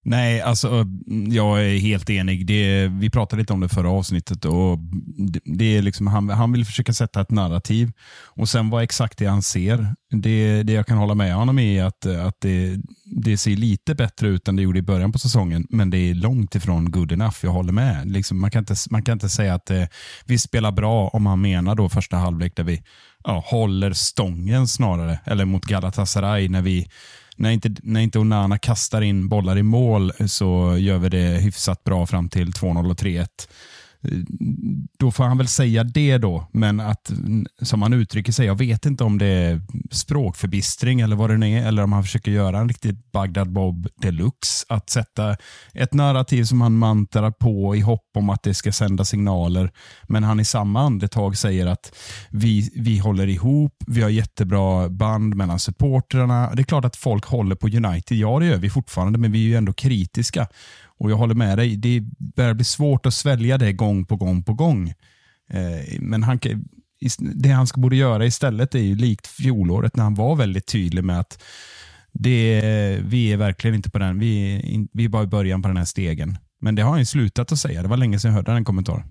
[0.06, 0.86] Nej, alltså
[1.28, 2.46] jag är helt enig.
[2.46, 4.78] Det, vi pratade lite om det förra avsnittet och
[5.16, 7.92] det, det är liksom, han, han vill försöka sätta ett narrativ
[8.24, 11.78] och sen vad exakt det han ser, det, det jag kan hålla med honom i
[11.78, 15.18] är att, att det, det ser lite bättre ut än det gjorde i början på
[15.18, 17.36] säsongen, men det är långt ifrån good enough.
[17.40, 18.10] Jag håller med.
[18.10, 19.84] Liksom, man, kan inte, man kan inte säga att eh,
[20.26, 22.82] vi spelar bra om han menar då första halvlek där vi
[23.24, 26.88] ja, håller stången snarare, eller mot Galatasaray när vi
[27.36, 31.84] när inte, när inte Onana kastar in bollar i mål så gör vi det hyfsat
[31.84, 33.26] bra fram till 2-0 och 3-1
[34.98, 37.12] då får han väl säga det då, men att
[37.62, 41.58] som han uttrycker sig, jag vet inte om det är språkförbistring eller vad det nu
[41.58, 44.66] är, eller om han försöker göra en riktigt Bagdad Bob deluxe.
[44.68, 45.36] Att sätta
[45.72, 49.70] ett narrativ som han mantrar på i hopp om att det ska sända signaler,
[50.08, 51.96] men han i samma andetag säger att
[52.30, 56.50] vi, vi håller ihop, vi har jättebra band mellan supportrarna.
[56.54, 59.44] Det är klart att folk håller på United, ja det gör vi fortfarande, men vi
[59.44, 60.46] är ju ändå kritiska.
[61.04, 64.42] Och jag håller med dig, det börjar bli svårt att svälja det gång på gång
[64.42, 64.88] på gång.
[65.50, 66.38] Eh, men han,
[67.18, 71.04] det han ska borde göra istället är ju likt fjolåret när han var väldigt tydlig
[71.04, 71.42] med att
[72.12, 75.68] det, vi är verkligen inte på den, vi är, vi är bara i början på
[75.68, 76.38] den här stegen.
[76.60, 78.64] Men det har han ju slutat att säga, det var länge sedan jag hörde den
[78.64, 79.02] kommentaren.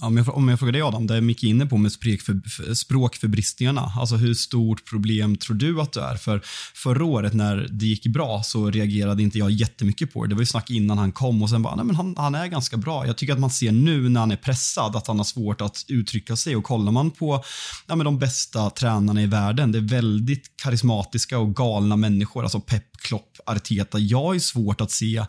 [0.00, 3.92] Om jag, om jag frågar dig Adam, det är inne på med språkför, språkförbristningarna.
[3.96, 6.16] Alltså hur stort problem tror du att det är?
[6.16, 6.40] För
[6.74, 10.28] förra året när det gick bra så reagerade inte jag jättemycket på det.
[10.28, 12.46] Det var ju snack innan han kom och sen bara, nej men han, han är
[12.46, 13.06] ganska bra.
[13.06, 15.84] Jag tycker att man ser nu när han är pressad att han har svårt att
[15.88, 17.44] uttrycka sig och kollar man på
[17.86, 22.42] ja, men de bästa tränarna i världen, det är väldigt karismatiska och galna människor.
[22.42, 23.98] Alltså Pep, Klopp, Arteta.
[23.98, 25.24] Jag har svårt att se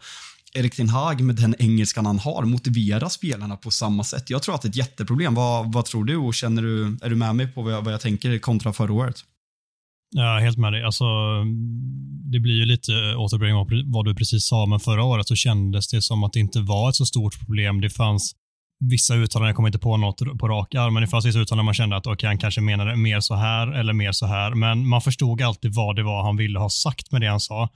[0.53, 4.29] Erik Ten Hag med den engelskan han har motivera spelarna på samma sätt.
[4.29, 5.35] Jag tror att det är ett jätteproblem.
[5.35, 7.93] Vad, vad tror du och känner du, är du med mig på vad jag, vad
[7.93, 9.15] jag tänker kontra förra året?
[10.15, 10.83] Ja, helt med dig.
[10.83, 11.05] Alltså,
[12.31, 16.01] det blir ju lite återbringning vad du precis sa, men förra året så kändes det
[16.01, 17.81] som att det inte var ett så stort problem.
[17.81, 18.35] Det fanns
[18.79, 21.65] vissa uttalanden, jag kommer inte på något på rak arm, men det fanns vissa uttalanden
[21.65, 24.87] man kände att okay, han kanske menade mer så här eller mer så här, men
[24.87, 27.69] man förstod alltid vad det var han ville ha sagt med det han sa.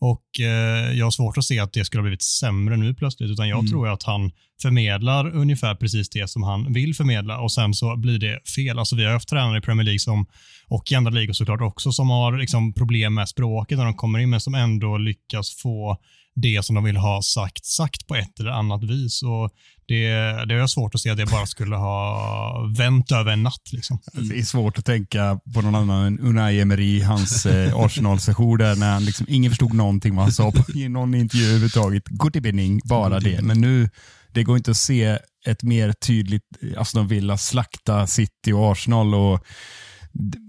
[0.00, 3.30] Och eh, Jag har svårt att se att det skulle ha blivit sämre nu plötsligt,
[3.30, 3.70] utan jag mm.
[3.70, 4.30] tror att han
[4.62, 8.78] förmedlar ungefär precis det som han vill förmedla och sen så blir det fel.
[8.78, 10.26] Alltså Vi har haft tränare i Premier League som,
[10.68, 14.18] och i andra ligor såklart också som har liksom problem med språket när de kommer
[14.18, 15.96] in, men som ändå lyckas få
[16.34, 19.22] det som de vill ha sagt, sagt på ett eller annat vis.
[19.22, 19.50] Och
[19.90, 23.72] det, det är svårt att se att det bara skulle ha vänt över en natt.
[23.72, 23.98] Liksom.
[24.12, 28.76] Det är svårt att tänka på någon annan än Unai Emery, hans eh, Arsenal-session där
[28.76, 32.02] när han liksom, ingen förstod någonting vad han sa på, i någon intervju överhuvudtaget.
[32.08, 33.42] Good evening, bara det.
[33.42, 33.88] Men nu,
[34.32, 36.42] det går inte att se ett mer tydligt
[36.76, 39.14] Aston Villa slakta City och Arsenal.
[39.14, 39.44] Och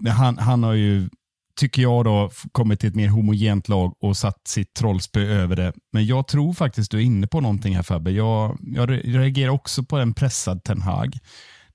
[0.08, 1.08] han, han har ju
[1.56, 5.72] tycker jag då, kommit till ett mer homogent lag och satt sitt trollspö över det.
[5.92, 8.10] Men jag tror faktiskt du är inne på någonting här Fabbe.
[8.10, 11.18] Jag, jag reagerar också på en pressad Ten Hag.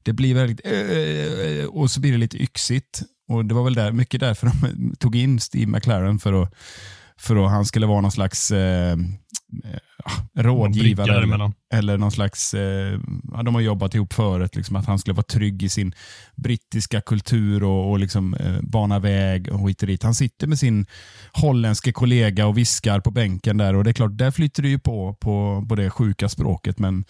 [0.04, 3.02] Det blir väldigt, äh, och så blir det lite yxigt.
[3.30, 6.54] Och Det var väl där, mycket därför de tog in Steve McLaren för att,
[7.18, 8.98] för att han skulle vara någon slags eh,
[9.64, 9.80] eh,
[10.44, 13.00] rådgivare eller, någon slags, eh,
[13.34, 15.94] ja, de har jobbat ihop förut, liksom, att han skulle vara trygg i sin
[16.36, 20.04] brittiska kultur och, och liksom, eh, bana väg och hit och dit.
[20.04, 20.86] Han sitter med sin
[21.34, 24.80] holländske kollega och viskar på bänken där och det är klart, där flyter det ju
[24.80, 27.06] på, på, på det sjuka språket, men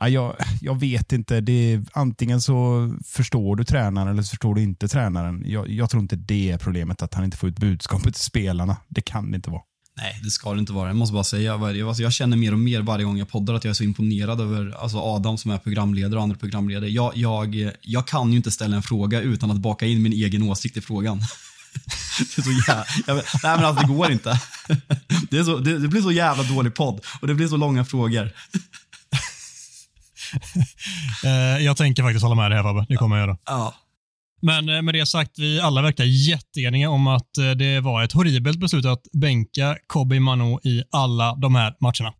[0.00, 1.40] Ja, jag, jag vet inte.
[1.40, 5.42] Det är, antingen så förstår du tränaren eller så förstår du inte tränaren.
[5.46, 8.76] Jag, jag tror inte det är problemet, att han inte får ut budskapet till spelarna.
[8.88, 9.62] Det kan det inte vara.
[9.96, 10.88] Nej, det ska det inte vara.
[10.88, 13.70] Jag måste bara säga, jag känner mer och mer varje gång jag poddar att jag
[13.70, 16.90] är så imponerad över alltså Adam som är programledare och andra programledare.
[16.90, 20.42] Jag, jag, jag kan ju inte ställa en fråga utan att baka in min egen
[20.42, 21.20] åsikt i frågan.
[22.18, 24.40] Det, är så jävla, nej men alltså det går inte.
[25.30, 28.30] Det, så, det, det blir så jävla dålig podd och det blir så långa frågor.
[31.24, 33.38] Eh, jag tänker faktiskt hålla med dig här Fabbe, det kommer jag göra.
[33.46, 33.74] Ja.
[34.42, 38.12] Men eh, med det sagt, vi alla verkar jätteeniga om att eh, det var ett
[38.12, 42.14] horribelt beslut att bänka Kobi Mano i alla de här matcherna.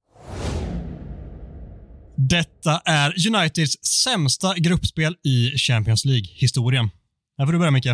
[2.17, 6.91] Detta är Uniteds sämsta gruppspel i Champions League-historien.
[7.39, 7.87] Här får du börja Micke.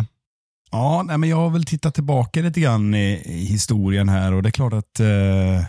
[0.71, 4.43] Ja, nej, men jag har väl tittat tillbaka lite grann i, i historien här och
[4.43, 5.65] det är klart att eh,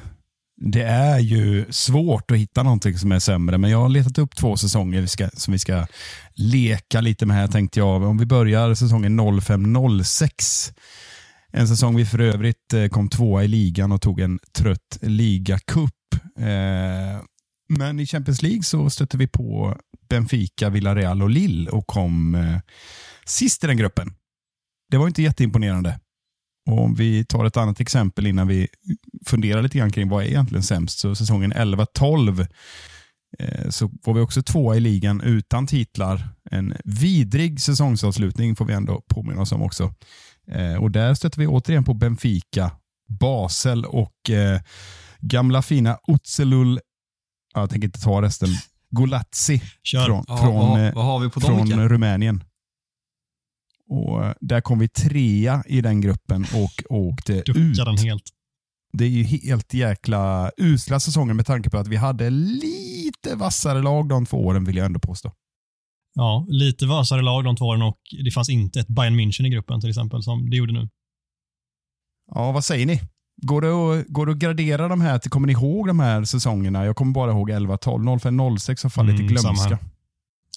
[0.57, 4.37] det är ju svårt att hitta någonting som är sämre, men jag har letat upp
[4.37, 5.87] två säsonger vi ska, som vi ska
[6.35, 8.03] leka lite med här tänkte jag.
[8.03, 10.73] Om vi börjar säsongen 05-06.
[11.51, 15.90] En säsong vi för övrigt eh, kom tvåa i ligan och tog en trött ligacup.
[16.38, 17.23] Eh,
[17.69, 22.59] men i Champions League så stötte vi på Benfica, Villarreal och Lille och kom eh,
[23.25, 24.14] sist i den gruppen.
[24.91, 26.01] Det var inte jätteimponerande.
[26.70, 28.68] Och om vi tar ett annat exempel innan vi
[29.27, 30.99] funderar lite grann kring vad är egentligen sämst.
[30.99, 32.47] Så säsongen 11-12
[33.39, 36.29] eh, så var vi också tvåa i ligan utan titlar.
[36.51, 39.95] En vidrig säsongsavslutning får vi ändå påminna oss om också.
[40.51, 42.70] Eh, och Där stötte vi återigen på Benfica,
[43.09, 44.61] Basel och eh,
[45.20, 46.81] gamla fina Otselul,
[47.55, 48.49] jag tänker inte ta resten,
[48.91, 50.07] Golazzi Kör.
[50.07, 52.45] från, Ja, från, vad, eh, dem, från Rumänien.
[53.89, 57.47] Och Där kom vi trea i den gruppen och åkte ut.
[57.47, 58.34] Duckar den helt.
[58.99, 63.82] Det är ju helt jäkla usla säsonger med tanke på att vi hade lite vassare
[63.82, 65.32] lag de två åren vill jag ändå påstå.
[66.14, 69.51] Ja, lite vassare lag de två åren och det fanns inte ett Bayern München i
[69.51, 70.88] gruppen till exempel som det gjorde nu.
[72.34, 73.01] Ja, vad säger ni?
[73.42, 75.18] Går det, att, går det att gradera de här?
[75.18, 76.84] Kommer ni ihåg de här säsongerna?
[76.84, 79.78] Jag kommer bara ihåg 11, 12, 05, 06 har fallit Mm, i glömska.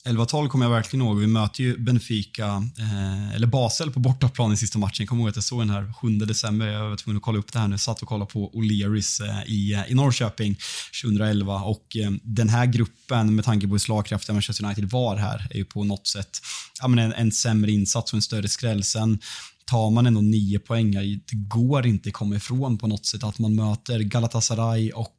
[0.08, 1.18] 11-12 kommer jag verkligen ihåg.
[1.18, 4.96] Vi möter ju Benfica, eh, eller Basel på bortaplan i sista matchen.
[5.00, 6.68] Jag kommer ihåg att jag såg den här 7 december.
[6.68, 7.78] Jag var tvungen att kolla upp det här nu.
[7.78, 10.58] Satt och kollade på O'Learys eh, i, eh, i Norrköping
[11.04, 15.48] 2011 och eh, den här gruppen med tanke på hur slagkraftiga Manchester United var här
[15.50, 16.40] är ju på något sätt
[16.82, 18.84] ja, men en, en sämre insats och en större skräll.
[18.84, 19.20] Sen
[19.66, 20.92] tar man ändå nio poäng.
[20.92, 25.18] Det går inte att komma ifrån på något sätt att man möter Galatasaray och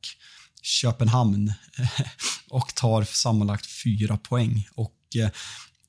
[0.69, 1.53] Köpenhamn
[2.51, 4.69] och tar sammanlagt fyra poäng.
[4.75, 5.31] Och eh,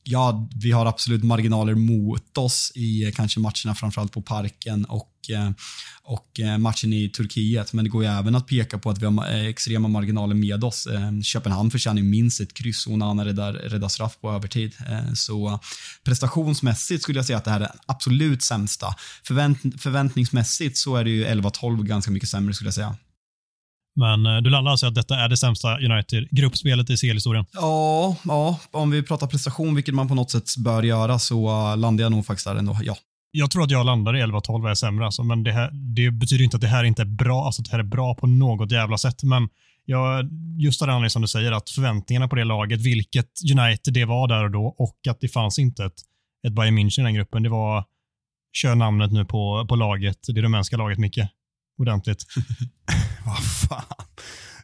[0.03, 5.29] ja, vi har absolut marginaler mot oss i eh, kanske matcherna framförallt på Parken och,
[5.29, 5.51] eh,
[6.03, 7.73] och matchen i Turkiet.
[7.73, 10.87] Men det går ju även att peka på att vi har extrema marginaler med oss.
[11.23, 14.73] Köpenhamn förtjänar ju minst ett kryss och Onana räddar, räddar straff på övertid.
[15.15, 15.59] Så
[16.03, 18.95] prestationsmässigt skulle jag säga att det här är den absolut sämsta.
[19.23, 22.95] Förvänt, förväntningsmässigt så är det ju 11-12 ganska mycket sämre skulle jag säga.
[23.99, 27.45] Men eh, du landar alltså att detta är det sämsta United-gruppspelet i CL-historien.
[27.53, 31.77] Ja, ja, om vi pratar prestation, vilket man på något sätt bör göra, så uh,
[31.77, 32.77] landar jag nog faktiskt där ändå.
[32.81, 32.95] Ja.
[33.31, 36.43] Jag tror att jag landar i 11-12 är sämre, alltså, men det, här, det betyder
[36.43, 38.71] inte att det här inte är bra, alltså att det här är bra på något
[38.71, 39.23] jävla sätt.
[39.23, 39.49] Men
[39.85, 43.93] jag, just av den anledningen som du säger, att förväntningarna på det laget, vilket United
[43.93, 46.01] det var där och då, och att det fanns inte ett,
[46.47, 47.83] ett Bayern München i den gruppen, det var,
[48.53, 51.19] kör namnet nu på, på laget, det rumänska laget, Micke.
[51.77, 52.25] Ordentligt.
[53.25, 53.83] Vad fan.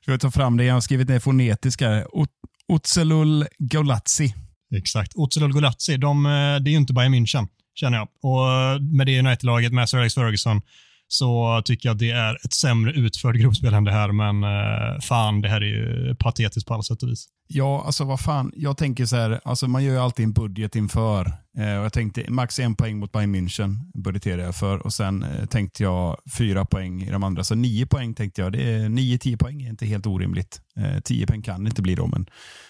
[0.01, 0.64] Ska jag ta fram det?
[0.64, 2.06] Jag har skrivit ner fonetiska.
[2.06, 2.30] Ot-
[2.68, 4.34] Otselul Golazzi.
[4.76, 5.12] Exakt.
[5.16, 8.08] Otselul Golazzi, de, eh, det är ju inte Bayern München, känner jag.
[8.24, 10.62] Och eh, med det United-laget, med Sir Alex Ferguson,
[11.08, 14.99] så tycker jag att det är ett sämre utfört gruppspel än det här, men eh,
[15.01, 17.26] fan, det här är ju patetiskt på alla sätt och vis.
[17.47, 18.51] Ja, alltså vad fan.
[18.56, 21.32] Jag tänker så här, alltså man gör ju alltid en budget inför.
[21.58, 25.24] Eh, och jag tänkte max en poäng mot Bayern München budgeterade jag för och sen
[25.24, 27.43] eh, tänkte jag fyra poäng i de andra.
[27.43, 28.51] Så nio poäng tänkte jag.
[28.51, 30.62] Det är nio, tio poäng är inte helt orimligt.
[30.78, 32.26] Eh, tio poäng kan det inte bli då, men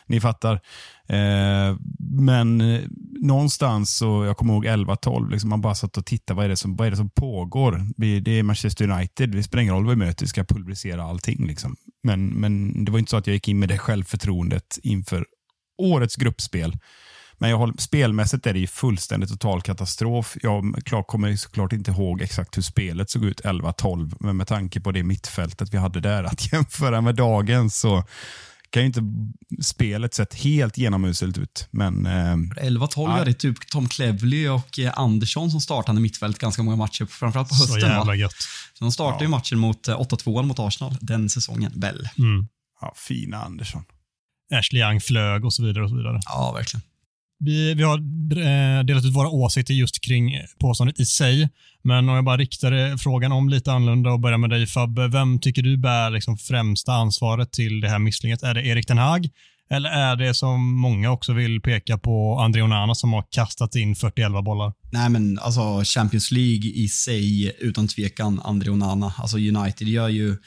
[0.08, 0.54] ni fattar.
[1.08, 1.78] Eh,
[2.10, 2.82] men eh,
[3.22, 6.56] någonstans så, jag kommer ihåg 11-12, liksom man bara satt och tittade, vad är det
[6.56, 7.88] som, vad är det som pågår?
[7.98, 11.04] Vi, det är Manchester United, det spelar ingen roll vad vi möter, vi ska pulverisera
[11.04, 11.48] allting.
[11.48, 11.76] Liksom.
[12.04, 15.26] Men, men det var inte så att jag gick in med det självförtroendet inför
[15.78, 16.78] årets gruppspel.
[17.38, 20.38] Men jag håller, spelmässigt är det ju fullständigt total katastrof.
[20.42, 24.80] Jag klart, kommer såklart inte ihåg exakt hur spelet såg ut 11-12, men med tanke
[24.82, 28.04] på det mittfältet vi hade där, att jämföra med dagens så
[28.70, 29.02] kan ju inte
[29.64, 31.68] spelet sett helt genomuselt ut.
[31.72, 33.10] Men eh, 11-12 Ja.
[33.10, 37.56] hade typ Tom Clevely och eh, Andersson som startade mittfält ganska många matcher, framförallt på
[37.56, 37.90] Så hösten.
[37.90, 38.16] jävla Va?
[38.16, 38.36] gött.
[38.74, 42.10] Så de startade ju matchen mot eh, 8-2 mot Arsenal den säsongen, väl?
[42.18, 42.48] Mm.
[42.82, 43.84] ja, fina Andersson.
[44.54, 45.84] Ashley Young flög och så vidare.
[45.84, 46.20] och så vidare.
[46.26, 46.82] Ja, verkligen.
[47.46, 51.50] Vi, vi har eh, delat ut våra åsikter just kring påståendet i sig,
[51.82, 55.08] men om jag bara riktar eh, frågan om lite annorlunda och börjar med dig Fabbe.
[55.08, 58.44] Vem tycker du bär liksom främsta ansvaret till det här misslyckandet?
[58.44, 59.30] Är det Erik Den Hag
[59.70, 63.96] eller är det som många också vill peka på André Onana som har kastat in
[63.96, 64.74] 41 bollar?
[64.92, 69.14] Nej, men alltså Champions League i sig, utan tvekan, André Onana.
[69.18, 70.38] Alltså United gör ju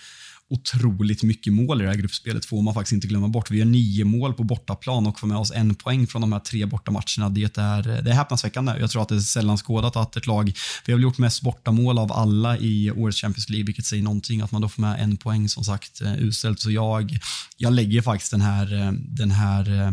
[0.50, 3.50] otroligt mycket mål i det här gruppspelet, får man faktiskt inte glömma bort.
[3.50, 6.40] Vi gör nio mål på bortaplan och får med oss en poäng från de här
[6.40, 7.28] tre bortamatcherna.
[7.28, 8.72] Det är, det är häpnadsväckande.
[8.80, 10.52] Jag tror att det är sällan skådat att ett lag,
[10.86, 14.40] vi har väl gjort mest bortamål av alla i årets Champions League, vilket säger någonting.
[14.40, 16.60] Att man då får med en poäng, som sagt, eh, uselt.
[16.60, 17.18] Så jag,
[17.56, 19.92] jag lägger faktiskt den här, eh, den här eh,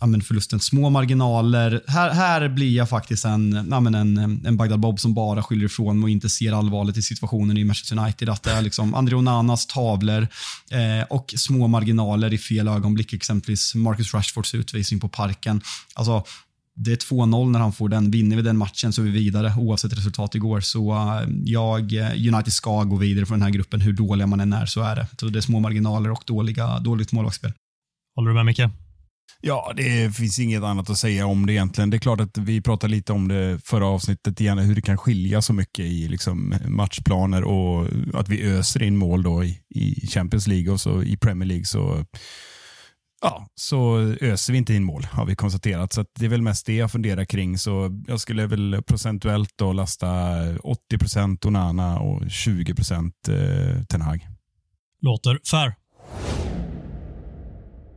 [0.00, 0.60] ja, men förlusten.
[0.60, 1.82] Små marginaler.
[1.86, 5.64] Här, här blir jag faktiskt en, ja, men en, en Bagdad Bob som bara skyller
[5.64, 8.28] ifrån mig och inte ser allvaret i situationen i Manchester United.
[8.28, 10.28] Att det är liksom André Onanas tavlor
[10.70, 13.12] eh, och små marginaler i fel ögonblick.
[13.12, 15.60] Exempelvis Marcus Rashfords utvisning på parken.
[15.94, 16.24] Alltså,
[16.74, 18.10] det är 2-0 när han får den.
[18.10, 20.60] Vinner vi den matchen så är vi vidare oavsett resultat igår.
[20.60, 24.40] Så eh, jag, eh, United ska gå vidare från den här gruppen hur dåliga man
[24.40, 25.06] än är, så är det.
[25.20, 27.52] Så det är små marginaler och dåliga, dåligt målvaktsspel.
[28.16, 28.85] Håller du med Micke?
[29.40, 31.90] Ja, det finns inget annat att säga om det egentligen.
[31.90, 34.98] Det är klart att vi pratade lite om det förra avsnittet igen, hur det kan
[34.98, 40.06] skilja så mycket i liksom matchplaner och att vi öser in mål då i, i
[40.06, 42.04] Champions League och så i Premier League så
[43.20, 45.92] Ja, så öser vi inte in mål har vi konstaterat.
[45.92, 47.58] Så det är väl mest det jag funderar kring.
[47.58, 50.08] Så jag skulle väl procentuellt då lasta
[50.60, 54.28] 80 procent Onana och 20 eh, Ten Hag.
[55.02, 55.74] Låter fair.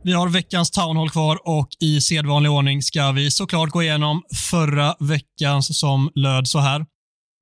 [0.02, 4.94] Vi har veckans townhall kvar och i sedvanlig ordning ska vi såklart gå igenom förra
[5.00, 6.86] veckans som löd så här.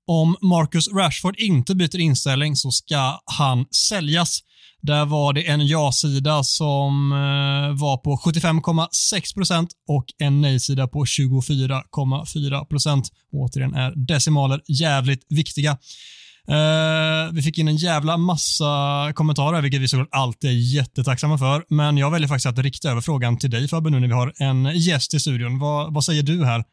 [0.07, 4.41] Om Marcus Rashford inte byter inställning så ska han säljas.
[4.83, 13.03] Där var det en ja-sida som eh, var på 75,6% och en nej-sida på 24,4%
[13.33, 15.79] Återigen är decimaler jävligt viktiga.
[16.51, 21.65] Uh, vi fick in en jävla massa kommentarer, vilket vi såklart alltid är jättetacksamma för.
[21.69, 24.33] Men jag väljer faktiskt att rikta över frågan till dig Fabbe, nu när vi har
[24.37, 25.59] en gäst i studion.
[25.59, 26.65] Vad, vad säger du här?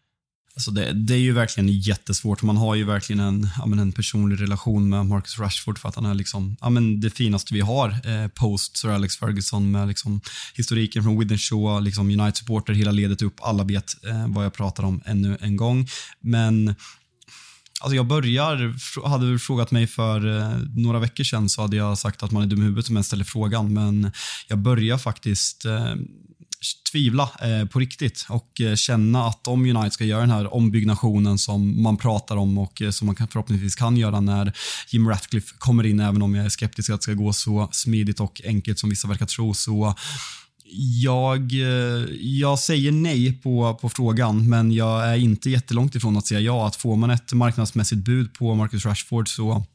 [0.56, 2.42] Alltså det, det, är ju verkligen jättesvårt.
[2.42, 6.06] Man har ju verkligen en, ja en personlig relation med Marcus Rashford för att han
[6.06, 6.70] är liksom, ja
[7.02, 10.22] det finaste vi har eh, post Sir Alex Ferguson med liksom
[10.54, 13.36] historiken från Widenshaw, Shaw, liksom United-supporter, hela ledet upp.
[13.42, 15.88] Alla vet eh, vad jag pratar om ännu en gång.
[16.20, 16.76] Men
[17.82, 18.76] Alltså jag börjar,
[19.08, 22.44] hade du frågat mig för eh, några veckor sedan så hade jag sagt att man
[22.44, 24.12] är dum i huvudet om jag ställer frågan, men
[24.48, 25.96] jag börjar faktiskt eh,
[26.92, 31.38] tvivla eh, på riktigt och eh, känna att om United ska göra den här ombyggnationen
[31.38, 34.54] som man pratar om och eh, som man kan, förhoppningsvis kan göra när
[34.90, 38.20] Jim Ratcliffe kommer in, även om jag är skeptisk att det ska gå så smidigt
[38.20, 39.96] och enkelt som vissa verkar tro, så
[41.03, 46.28] jag, eh, jag säger nej på, på frågan, men jag är inte jättelångt ifrån att
[46.28, 46.68] säga ja.
[46.68, 49.66] Att får man ett marknadsmässigt bud på Marcus Rashford så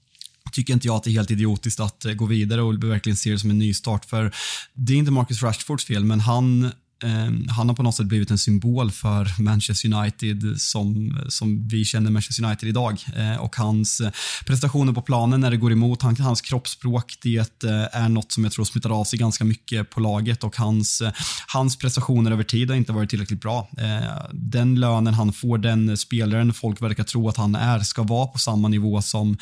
[0.52, 3.30] tycker inte jag att det är helt idiotiskt att eh, gå vidare och verkligen se
[3.30, 4.04] det som en nystart.
[4.04, 4.34] För
[4.74, 6.70] det är inte Marcus Rashfords fel, men han
[7.02, 11.84] Ehm, han har på något sätt blivit en symbol för Manchester United som, som vi
[11.84, 13.04] känner Manchester United idag.
[13.16, 14.10] Ehm, och hans eh,
[14.46, 18.52] prestationer på planen när det går emot, hans kroppsspråk, det eh, är något som jag
[18.52, 21.12] tror smittar av sig ganska mycket på laget och hans, eh,
[21.46, 23.68] hans prestationer över tid har inte varit tillräckligt bra.
[23.78, 28.26] Ehm, den lönen han får, den spelaren folk verkar tro att han är, ska vara
[28.26, 29.36] på samma nivå som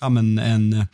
[0.00, 0.86] ja, men en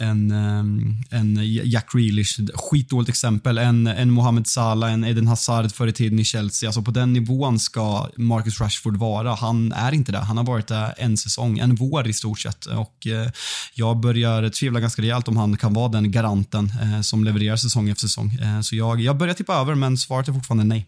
[0.00, 5.86] en, ehm, en Jack Grealish, skitdåligt exempel, en, en Mohamed Salah, en Eden Hazard förr
[5.86, 6.68] i tiden i Chelsea.
[6.68, 9.34] Alltså på den nivån ska Marcus Rashford vara.
[9.34, 10.18] Han är inte det.
[10.18, 12.66] Han har varit där en säsong, en vår i stort sett.
[12.66, 13.30] Och eh,
[13.74, 17.88] jag börjar tvivla ganska rejält om han kan vara den garanten eh, som levererar säsong
[17.88, 18.38] efter säsong.
[18.42, 20.86] Eh, så jag, jag börjar tippa över, men svaret är fortfarande nej.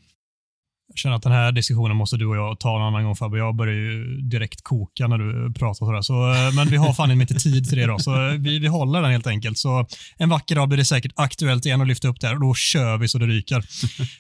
[0.93, 3.39] Jag känner att den här diskussionen måste du och jag ta en annan gång Fabbe.
[3.39, 6.03] Jag börjar ju direkt koka när du pratar sådär.
[6.03, 8.67] Så, eh, men vi har fan inte tid till det idag, så eh, vi, vi
[8.67, 9.59] håller den helt enkelt.
[9.59, 9.87] Så
[10.17, 12.55] en vacker dag blir det säkert aktuellt igen att lyfta upp det här och då
[12.55, 13.65] kör vi så det ryker.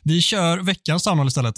[0.02, 1.54] Vi kör veckans samtal istället.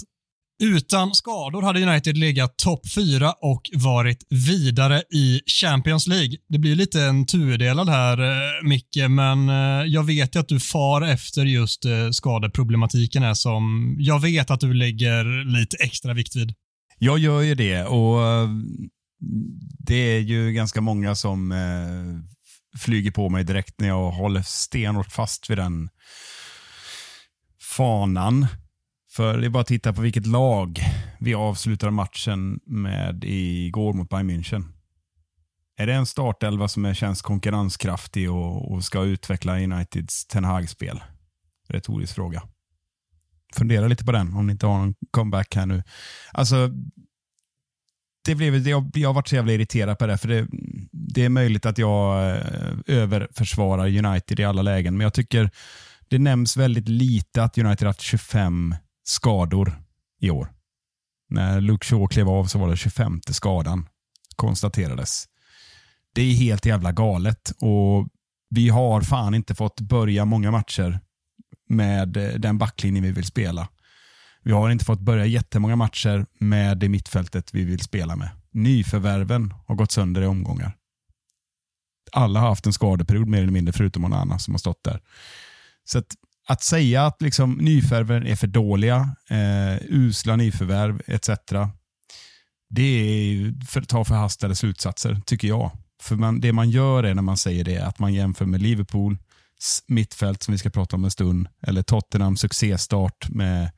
[0.63, 6.37] Utan skador hade United legat topp fyra och varit vidare i Champions League.
[6.49, 10.59] Det blir lite en tudelad här, eh, Micke, men eh, jag vet ju att du
[10.59, 16.35] far efter just eh, skadeproblematiken här som jag vet att du lägger lite extra vikt
[16.35, 16.53] vid.
[16.99, 18.19] Jag gör ju det och
[19.79, 21.53] det är ju ganska många som
[22.77, 25.89] flyger på mig direkt när jag håller stenhårt fast vid den
[27.77, 28.47] fanan.
[29.15, 30.79] För det är bara att titta på vilket lag
[31.19, 34.63] vi avslutar matchen med igår mot Bayern München.
[35.77, 41.03] Är det en startelva som känns konkurrenskraftig och, och ska utveckla Uniteds Ten Hag-spel?
[41.67, 42.43] Retorisk fråga.
[43.53, 45.83] Fundera lite på den om ni inte har någon comeback här nu.
[46.31, 46.69] Alltså,
[48.25, 50.47] det blev, jag, jag har varit så jävla irriterad på det, för det,
[50.91, 55.49] det är möjligt att jag eh, överförsvarar United i alla lägen, men jag tycker
[56.07, 59.83] det nämns väldigt lite att United haft 25 skador
[60.19, 60.53] i år.
[61.29, 63.89] När Luke Shaw klev av så var det 25 skadan
[64.35, 65.25] konstaterades.
[66.13, 68.07] Det är helt jävla galet och
[68.49, 70.99] vi har fan inte fått börja många matcher
[71.69, 73.67] med eh, den backlinjen vi vill spela.
[74.43, 78.29] Vi har inte fått börja jättemånga matcher med det mittfältet vi vill spela med.
[78.51, 80.77] Nyförvärven har gått sönder i omgångar.
[82.11, 85.01] Alla har haft en skadeperiod mer eller mindre, förutom någon annan som har stått där.
[85.83, 86.15] Så att
[86.47, 91.29] att säga att liksom nyförvärven är för dåliga, eh, usla nyförvärv etc.
[92.69, 95.71] Det är för att ta förhastade slutsatser, tycker jag.
[96.01, 99.17] För man, det man gör är när man säger det, att man jämför med Liverpool,
[99.87, 103.71] mittfält som vi ska prata om en stund, eller Tottenham succéstart med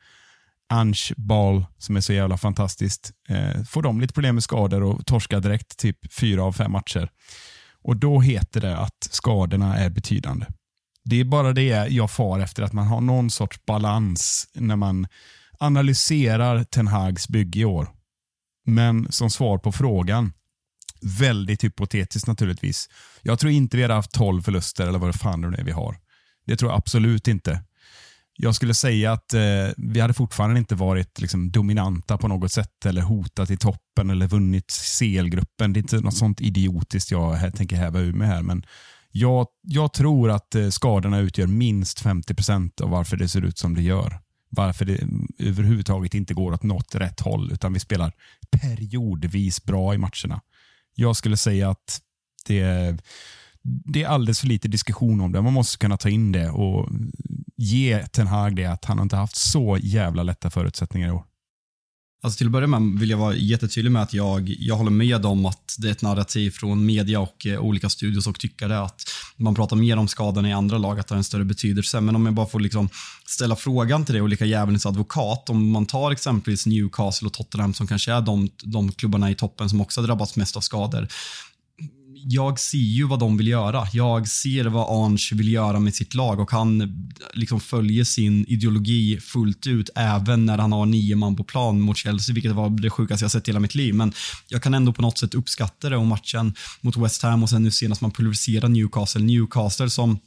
[0.70, 3.12] Ange Ball som är så jävla fantastiskt.
[3.30, 7.10] Eh, får de lite problem med skador och torskar direkt typ fyra av fem matcher.
[7.84, 10.46] Och Då heter det att skadorna är betydande.
[11.06, 15.08] Det är bara det jag far efter, att man har någon sorts balans när man
[15.60, 17.90] analyserar Ten Hags bygge i år.
[18.66, 20.34] Men som svar på frågan,
[21.20, 22.90] väldigt hypotetiskt naturligtvis.
[23.22, 25.72] Jag tror inte vi hade haft 12 förluster eller vad det fan det är vi
[25.72, 25.98] har.
[26.46, 27.64] Det tror jag absolut inte.
[28.38, 29.42] Jag skulle säga att eh,
[29.78, 34.28] vi hade fortfarande inte varit liksom, dominanta på något sätt eller hotat i toppen eller
[34.28, 35.74] vunnit CL-gruppen.
[35.74, 38.66] Det är inte något sånt idiotiskt jag här, tänker häva ur mig här, men
[39.18, 43.76] jag, jag tror att eh, skadorna utgör minst 50% av varför det ser ut som
[43.76, 44.20] det gör.
[44.50, 45.08] Varför det eh,
[45.40, 48.14] överhuvudtaget inte går åt något rätt håll, utan vi spelar
[48.50, 50.42] periodvis bra i matcherna.
[50.96, 52.02] Jag skulle säga att
[52.46, 52.98] det
[53.64, 55.42] det är alldeles för lite diskussion om det.
[55.42, 56.90] Man måste kunna ta in det och
[57.58, 61.24] ge Ten Hag det att han inte haft så jävla lätta förutsättningar i år.
[62.26, 65.26] Alltså till att börja med vill jag vara jättetydlig med att jag, jag håller med
[65.26, 69.02] om att det är ett narrativ från media och eh, olika studios och tyckare att
[69.38, 72.02] man pratar mer om skadorna i andra lag, att det har en större betydelse.
[72.02, 72.90] Men om jag bara får liksom
[73.26, 75.50] ställa frågan till dig och lika djävulens advokat.
[75.50, 79.70] Om man tar exempelvis Newcastle och Tottenham som kanske är de, de klubbarna i toppen
[79.70, 81.08] som också har drabbats mest av skador
[82.28, 83.88] jag ser ju vad de vill göra.
[83.94, 86.94] Jag ser vad Ange vill göra med sitt lag och han
[87.34, 91.98] liksom följer sin ideologi fullt ut även när han har nio man på plan mot
[91.98, 93.96] Chelsea, vilket var det sjukaste jag sett i hela mitt liv.
[93.96, 94.14] Men
[94.48, 97.64] jag kan ändå på något sätt uppskatta det och matchen mot West Ham och sen
[97.64, 99.22] nu senast man pulveriserar Newcastle.
[99.22, 100.20] Newcastle som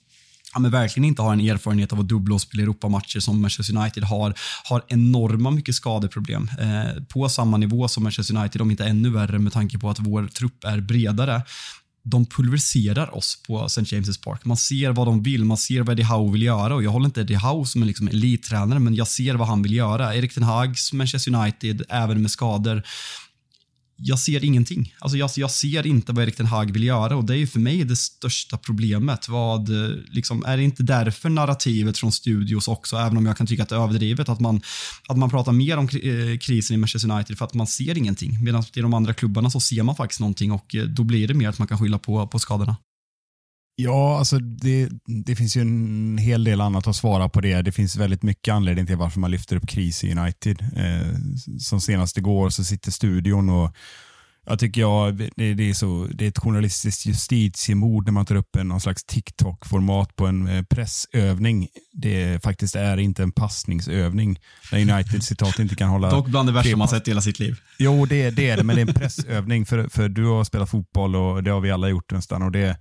[0.54, 3.76] ja, men verkligen inte har en erfarenhet av att dubbla och spela Europamatcher som Manchester
[3.76, 4.34] United har,
[4.64, 6.50] har enorma mycket skadeproblem.
[6.60, 10.00] Eh, på samma nivå som Manchester United, om inte ännu värre med tanke på att
[10.00, 11.42] vår trupp är bredare
[12.02, 13.80] de pulveriserar oss på St.
[13.96, 14.44] James' Park.
[14.44, 17.06] Man ser vad de vill, man ser vad Eddie Howe vill göra och jag håller
[17.06, 20.14] inte Eddie Howe som en liksom elittränare men jag ser vad han vill göra.
[20.14, 22.82] Erik Ten Hags Manchester United, även med skador,
[24.00, 24.94] jag ser ingenting.
[24.98, 27.46] Alltså jag, jag, ser inte vad Erik den Hag vill göra och det är ju
[27.46, 29.28] för mig det största problemet.
[29.28, 33.46] Vad, eh, liksom, är det inte därför narrativet från studios också, även om jag kan
[33.46, 34.60] tycka att det är överdrivet, att man,
[35.08, 38.44] att man pratar mer om eh, krisen i Manchester United för att man ser ingenting.
[38.44, 41.34] Medan i de andra klubbarna så ser man faktiskt någonting och eh, då blir det
[41.34, 42.76] mer att man kan skylla på, på skadorna.
[43.80, 44.88] Ja, alltså det,
[45.24, 47.62] det finns ju en hel del annat att svara på det.
[47.62, 50.62] Det finns väldigt mycket anledning till varför man lyfter upp kris i United.
[50.76, 51.14] Eh,
[51.58, 53.76] som senast igår så sitter studion och
[54.46, 58.34] jag tycker jag, det, det, är så, det är ett journalistiskt justitiemord när man tar
[58.34, 61.68] upp en, någon slags TikTok-format på en eh, pressövning.
[61.92, 64.38] Det faktiskt är inte en passningsövning.
[64.72, 66.10] När United citat inte kan hålla...
[66.10, 67.56] Dock bland det värsta man sett i hela sitt liv.
[67.78, 69.66] Jo, det, det är det, men det är en pressövning.
[69.66, 72.42] För, för du har spelat fotboll och det har vi alla gjort nästan.
[72.42, 72.76] Och det,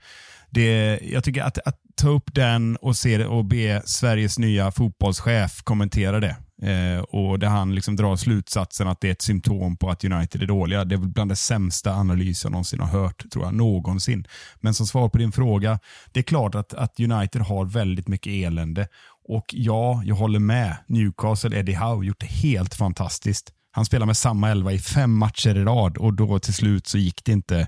[0.49, 4.71] det, jag tycker att, att ta upp den och, se det och be Sveriges nya
[4.71, 6.35] fotbollschef kommentera det.
[6.61, 10.43] Eh, och där han liksom drar slutsatsen att det är ett symptom på att United
[10.43, 10.85] är dåliga.
[10.85, 14.27] Det är bland det sämsta analys jag någonsin har hört, tror jag, någonsin.
[14.59, 15.79] Men som svar på din fråga,
[16.11, 18.87] det är klart att, att United har väldigt mycket elände.
[19.29, 20.77] Och ja, jag håller med.
[20.87, 23.53] Newcastle, Eddie Howe, gjort det helt fantastiskt.
[23.71, 26.97] Han spelar med samma elva i fem matcher i rad och då till slut så
[26.97, 27.67] gick det inte.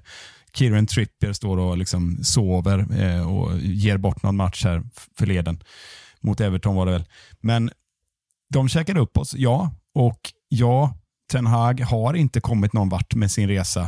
[0.53, 4.83] Kieran Trippier står och liksom sover eh, och ger bort någon match här
[5.17, 5.63] förleden.
[6.21, 7.05] Mot Everton var det väl.
[7.41, 7.71] Men
[8.53, 9.71] de käkade upp oss, ja.
[9.93, 10.19] Och
[10.49, 10.97] ja,
[11.31, 13.87] Ten Hag har inte kommit någon vart med sin resa.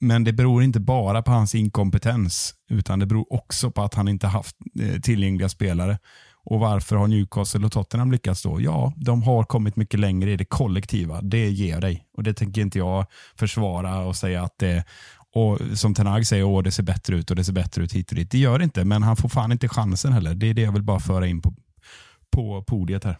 [0.00, 4.08] Men det beror inte bara på hans inkompetens, utan det beror också på att han
[4.08, 5.98] inte haft eh, tillgängliga spelare.
[6.48, 8.60] Och Varför har Newcastle och Tottenham lyckats då?
[8.60, 11.20] Ja, de har kommit mycket längre i det kollektiva.
[11.22, 12.06] Det ger dig.
[12.16, 14.84] Och Det tänker inte jag försvara och säga att det
[15.36, 18.10] och som Tenag säger, Åh, det ser bättre ut och det ser bättre ut hit
[18.10, 18.30] och dit.
[18.30, 20.34] Det gör det inte, men han får fan inte chansen heller.
[20.34, 21.54] Det är det jag vill bara föra in på,
[22.30, 23.18] på podiet här.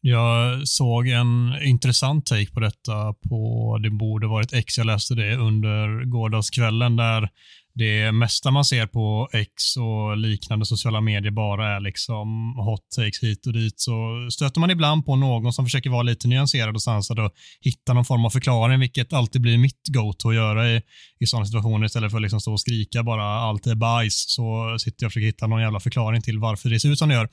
[0.00, 5.36] Jag såg en intressant take på detta på, det borde varit X, jag läste det
[5.36, 7.28] under gårdagskvällen där
[7.74, 13.22] det mesta man ser på X och liknande sociala medier bara är liksom hot takes
[13.22, 16.82] hit och dit så stöter man ibland på någon som försöker vara lite nyanserad och
[16.82, 20.82] sansad och hitta någon form av förklaring, vilket alltid blir mitt go-to att göra i,
[21.20, 24.76] i sådana situationer istället för att liksom stå och skrika bara allt är bajs så
[24.78, 27.14] sitter jag och försöker hitta någon jävla förklaring till varför det ser ut som det
[27.14, 27.28] gör.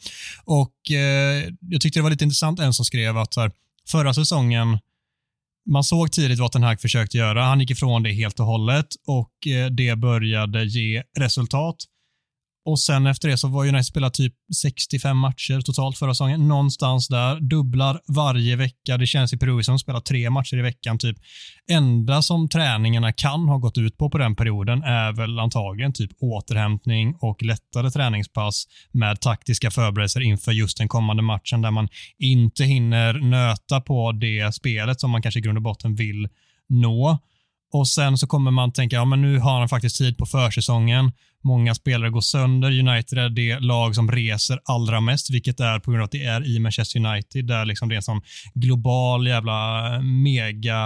[0.45, 3.51] Och eh, jag tyckte det var lite intressant en som skrev att så här,
[3.91, 4.79] förra säsongen
[5.71, 7.43] man såg tidigt vad den här försökte göra.
[7.43, 11.75] Han gick ifrån det helt och hållet och eh, det började ge resultat.
[12.65, 16.47] Och sen efter det så var United spelat typ 65 matcher totalt förra säsongen.
[16.47, 17.39] Någonstans där.
[17.39, 18.97] Dubblar varje vecka.
[18.97, 20.97] Det känns i perioder som spelar tre matcher i veckan.
[20.97, 21.17] typ.
[21.71, 26.11] Enda som träningarna kan ha gått ut på på den perioden är väl antagligen typ
[26.19, 31.87] återhämtning och lättare träningspass med taktiska förberedelser inför just den kommande matchen där man
[32.19, 36.27] inte hinner nöta på det spelet som man kanske i grund och botten vill
[36.69, 37.19] nå.
[37.71, 41.11] Och sen så kommer man tänka, ja men nu har han faktiskt tid på försäsongen.
[41.43, 42.79] Många spelare går sönder.
[42.79, 46.23] United är det lag som reser allra mest, vilket är på grund av att det
[46.23, 48.21] är i Manchester United, där liksom det är en sån
[48.53, 50.81] global jävla mega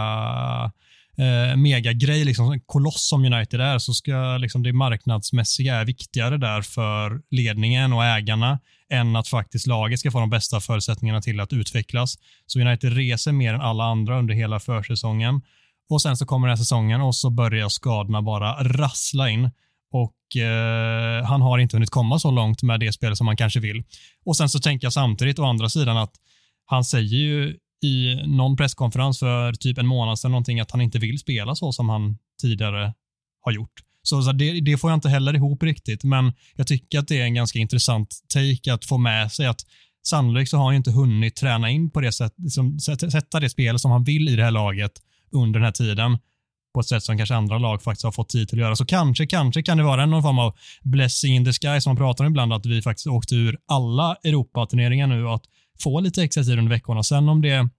[1.17, 6.37] eh, megagrej, liksom, en koloss som United är, så ska liksom det marknadsmässiga är viktigare
[6.37, 8.59] där för ledningen och ägarna
[8.89, 12.15] än att faktiskt laget ska få de bästa förutsättningarna till att utvecklas.
[12.45, 15.41] Så United reser mer än alla andra under hela försäsongen.
[15.89, 19.51] Och sen så kommer den här säsongen och så börjar skadorna bara rassla in.
[19.91, 23.59] Och eh, han har inte hunnit komma så långt med det spel som han kanske
[23.59, 23.83] vill.
[24.25, 26.13] Och sen så tänker jag samtidigt å andra sidan att
[26.65, 30.99] han säger ju i någon presskonferens för typ en månad sedan någonting att han inte
[30.99, 32.93] vill spela så som han tidigare
[33.41, 33.73] har gjort.
[34.03, 37.21] Så, så det, det, får jag inte heller ihop riktigt, men jag tycker att det
[37.21, 39.61] är en ganska intressant take att få med sig att
[40.07, 43.49] sannolikt så har han ju inte hunnit träna in på det sättet, liksom, sätta det
[43.49, 44.91] spel som han vill i det här laget
[45.31, 46.17] under den här tiden
[46.73, 48.75] på ett sätt som kanske andra lag faktiskt har fått tid till att göra.
[48.75, 51.97] Så kanske, kanske kan det vara någon form av blessing in the sky som man
[51.97, 55.43] pratar om ibland, att vi faktiskt åkte ur alla Europaturneringar nu och att
[55.79, 57.03] få lite extra tid under veckorna.
[57.03, 57.69] Sen om det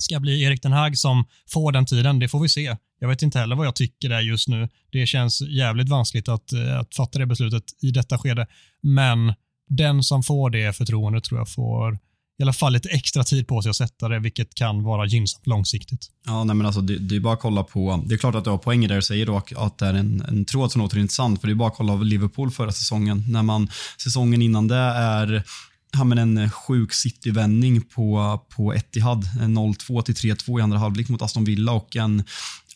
[0.00, 2.76] ska bli Erik den Hag som får den tiden, det får vi se.
[3.00, 4.68] Jag vet inte heller vad jag tycker där just nu.
[4.92, 8.46] Det känns jävligt vanskligt att, eh, att fatta det beslutet i detta skede.
[8.82, 9.34] Men
[9.68, 11.98] den som får det förtroendet tror jag får
[12.38, 15.46] i alla fall lite extra tid på sig att sätta det, vilket kan vara gynnsamt
[15.46, 16.06] långsiktigt.
[16.26, 18.44] Ja, nej men alltså, det, det är bara att kolla på, det är klart att
[18.44, 20.98] du har poänger där du säger då att det är en, en tråd som låter
[20.98, 23.68] intressant, för det är bara att kolla på Liverpool förra säsongen, när man
[23.98, 25.44] säsongen innan det är
[25.92, 29.24] ja, men en eh, sjuk City-vändning på, på Etihad.
[29.40, 32.24] 0-2 till 3-2 i andra halvlek mot Aston Villa och en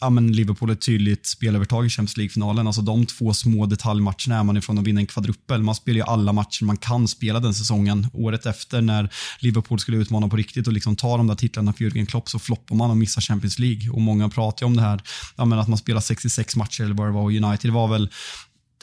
[0.02, 2.66] ja, men Liverpool ett tydligt spelövertag i Champions League-finalen.
[2.66, 5.62] Alltså de två små detaljmatcherna är man ifrån att vinna en kvadruppel.
[5.62, 8.06] Man spelar ju alla matcher man kan spela den säsongen.
[8.12, 11.84] Året efter när Liverpool skulle utmana på riktigt och liksom ta de där titlarna för
[11.84, 13.90] Jürgen Klopp så floppar man och missar Champions League.
[13.90, 15.02] Och Många pratar ju om det här,
[15.36, 18.10] ja, men att man spelar 66 matcher eller vad det var och United var väl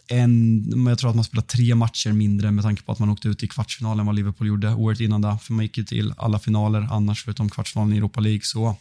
[0.08, 3.28] en, jag tror att man spelade tre matcher mindre med tanke på att man åkte
[3.28, 5.38] ut i kvartsfinalen vad Liverpool gjorde året innan där.
[5.38, 8.42] För man gick ju till alla finaler annars förutom kvartsfinalen i Europa League.
[8.44, 8.76] Så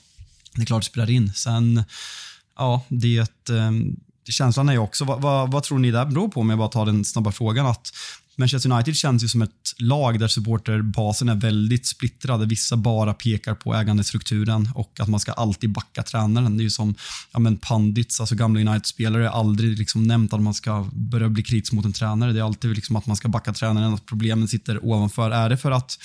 [0.54, 1.32] det är klart det spelar in.
[1.32, 1.84] Sen,
[2.58, 3.70] ja, det, det eh,
[4.30, 6.68] känslan är ju också, vad, vad, vad, tror ni det beror på om jag bara
[6.68, 7.66] tar den snabba frågan?
[7.66, 7.92] att
[8.38, 12.48] Manchester United känns ju som ett lag där supporterbasen är väldigt splittrad.
[12.48, 16.56] Vissa bara pekar på ägandestrukturen och att man ska alltid backa tränaren.
[16.56, 16.94] Det är ju som
[17.32, 21.42] ja, men pandits, alltså gamla United-spelare, har aldrig liksom nämnt att man ska börja bli
[21.42, 22.32] kritisk mot en tränare.
[22.32, 25.30] Det är alltid liksom att man ska backa tränaren, att problemen sitter ovanför.
[25.30, 25.98] Är det för att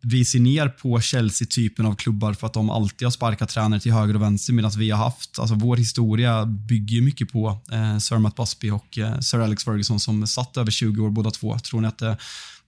[0.00, 3.92] vi ser ner på Chelsea-typen av klubbar för att de alltid har sparkat tränare till
[3.92, 8.18] höger och vänster medan vi har haft, alltså vår historia bygger mycket på eh, Sir
[8.18, 11.58] Matt Busby och eh, Sir Alex Ferguson som satt över 20 år båda två.
[11.58, 12.16] Tror ni att det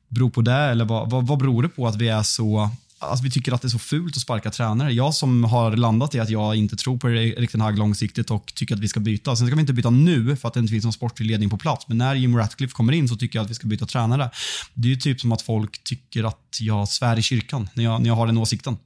[0.09, 2.71] beror på det eller vad, vad, vad beror det på att vi är så
[3.03, 4.93] Alltså, vi tycker att det är så fult att sparka tränare.
[4.93, 8.55] Jag som har landat i att jag inte tror på Erik Ten Hag långsiktigt och
[8.55, 9.37] tycker att vi ska byta.
[9.37, 11.59] Sen ska vi inte byta nu för att det inte finns någon sportlig ledning på
[11.59, 11.89] plats.
[11.89, 14.31] Men när Jim Ratcliffe kommer in så tycker jag att vi ska byta tränare.
[14.75, 18.03] Det är ju typ som att folk tycker att jag svär i kyrkan när jag,
[18.03, 18.77] när jag har den åsikten.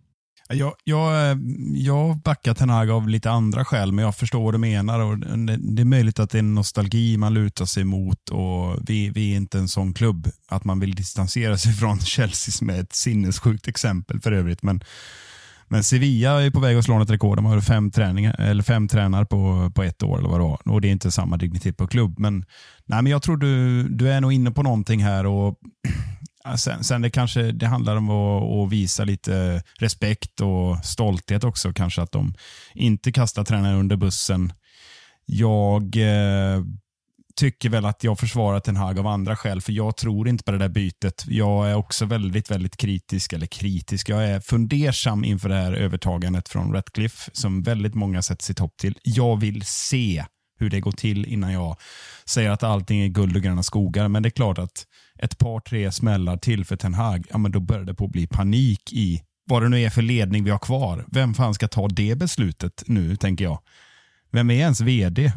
[0.48, 1.38] Jag, jag, eh,
[1.74, 5.00] jag backar Ten av lite andra skäl, men jag förstår vad du menar.
[5.00, 9.10] Och det, det, är möjligt att det är nostalgi man lutar sig mot och vi,
[9.10, 12.80] vi är inte en sån klubb att man vill distansera sig från Chelsea som är
[12.80, 14.62] ett sinnessjukt exempel för övrigt.
[14.62, 14.80] Men,
[15.68, 17.38] men Sevilla är på väg att slå ett rekord.
[17.38, 20.60] De har fem, träningar, eller fem tränare på, på ett år eller vad det var.
[20.64, 22.18] Och det är inte samma dignitet på klubb.
[22.18, 22.44] Men,
[22.84, 25.26] nej, men jag tror du, du är nog inne på någonting här.
[25.26, 25.58] och
[26.56, 31.72] Sen, sen det kanske det handlar om att, att, visa lite respekt och stolthet också.
[31.72, 32.34] Kanske att de
[32.74, 34.52] inte kastar tränaren under bussen.
[35.26, 36.62] Jag eh,
[37.36, 40.52] tycker väl att jag försvarar Ten Hag av andra skäl, för jag tror inte på
[40.52, 41.24] det där bytet.
[41.28, 46.48] Jag är också väldigt, väldigt kritisk, eller kritisk, jag är fundersam inför det här övertagandet
[46.48, 48.98] från Ratcliffe, som väldigt många sätter sitt hopp till.
[49.02, 50.24] Jag vill se
[50.58, 51.76] hur det går till innan jag
[52.24, 54.86] säger att allting är guld och gröna skogar, men det är klart att
[55.18, 58.10] ett par, tre smällar till för Ten Hag, ja, men då börjar det på att
[58.10, 61.04] bli panik i vad det nu är för ledning vi har kvar.
[61.08, 63.58] Vem fan ska ta det beslutet nu, tänker jag.
[64.32, 65.32] Vem är ens vd?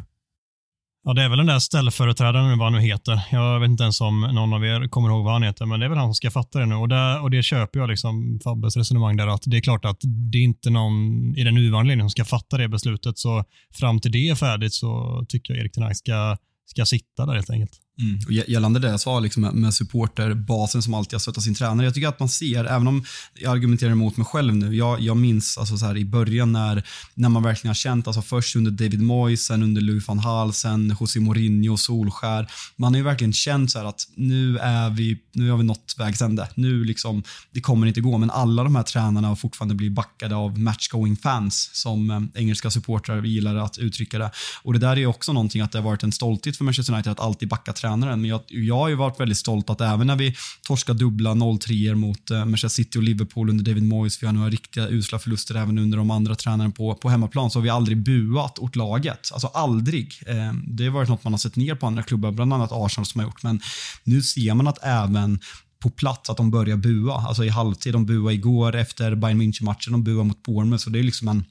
[1.09, 3.21] Ja, det är väl den där ställföreträdaren, vad han nu heter.
[3.31, 5.85] Jag vet inte ens om någon av er kommer ihåg vad han heter, men det
[5.85, 6.75] är väl han som ska fatta det nu.
[6.75, 9.97] Och, där, och det köper jag, liksom Fabbes resonemang där, att det är klart att
[10.01, 10.93] det är inte någon
[11.37, 13.17] i den nuvarande ledningen som ska fatta det beslutet.
[13.17, 13.43] Så
[13.73, 17.49] fram till det är färdigt så tycker jag Erik Ten ska, ska sitta där helt
[17.49, 17.71] enkelt.
[17.99, 18.43] Mm.
[18.47, 21.87] Gällande det jag sa liksom med, supporterbasen som alltid har stöttat sin tränare.
[21.87, 24.75] Jag tycker att man ser, även om jag argumenterar emot mig själv nu.
[24.75, 26.83] Jag, jag minns alltså så här, i början när,
[27.13, 30.53] när man verkligen har känt, alltså först under David Moyes, sen under Louis van Gaal,
[30.53, 32.51] sen José Mourinho, Solskär.
[32.75, 36.21] Man har ju verkligen känt så att nu är vi, nu har vi nått vägs
[36.21, 36.47] ände.
[36.55, 38.17] Nu liksom, det kommer inte gå.
[38.17, 42.71] Men alla de här tränarna har fortfarande blivit backade av matchgoing fans, som eh, engelska
[42.71, 44.31] supportrar gillar att uttrycka det.
[44.63, 47.11] Och det där är också någonting att det har varit en stolthet för Manchester United
[47.11, 48.21] att alltid backa tränare tränaren.
[48.21, 50.35] Men jag, jag har ju varit väldigt stolt att även när vi
[50.67, 54.49] torskar dubbla 0-3 mot eh, Manchester City och Liverpool under David Moyes, vi har några
[54.49, 57.97] riktiga usla förluster även under de andra tränarna på, på hemmaplan, så har vi aldrig
[57.97, 59.29] buat åt laget.
[59.33, 60.13] Alltså aldrig.
[60.27, 63.05] Eh, det har varit något man har sett ner på andra klubbar, bland annat Arsenal
[63.05, 63.43] som har gjort.
[63.43, 63.61] Men
[64.03, 65.39] nu ser man att även
[65.79, 67.13] på plats att de börjar bua.
[67.13, 70.83] Alltså i halvtid, de buade igår efter Bayern München-matchen, de buade mot Bournemouth.
[70.83, 71.45] Så det är liksom en,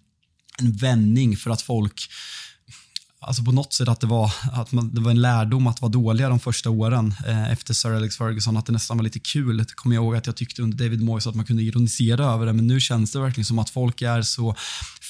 [0.58, 2.08] en vändning för att folk
[3.20, 5.92] alltså på något sätt att det var, att man, det var en lärdom att vara
[5.92, 9.56] dåliga de första åren eh, efter Sir Alex Ferguson, att det nästan var lite kul.
[9.56, 12.46] Det kommer jag ihåg att jag tyckte under David Moyes att man kunde ironisera över
[12.46, 14.56] det, men nu känns det verkligen som att folk är så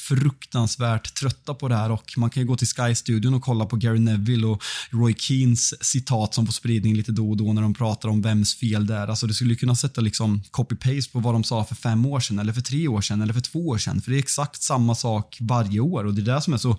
[0.08, 3.76] fruktansvärt trötta på det här och man kan ju gå till Sky-studion och kolla på
[3.76, 7.74] Gary Neville och Roy Keens citat som får spridning lite då och då när de
[7.74, 9.08] pratar om vems fel det är.
[9.08, 12.38] Alltså det skulle kunna sätta liksom copy-paste på vad de sa för fem år sedan
[12.38, 14.02] eller för tre år sedan eller för två år sedan.
[14.02, 16.78] För det är exakt samma sak varje år och det är det som är så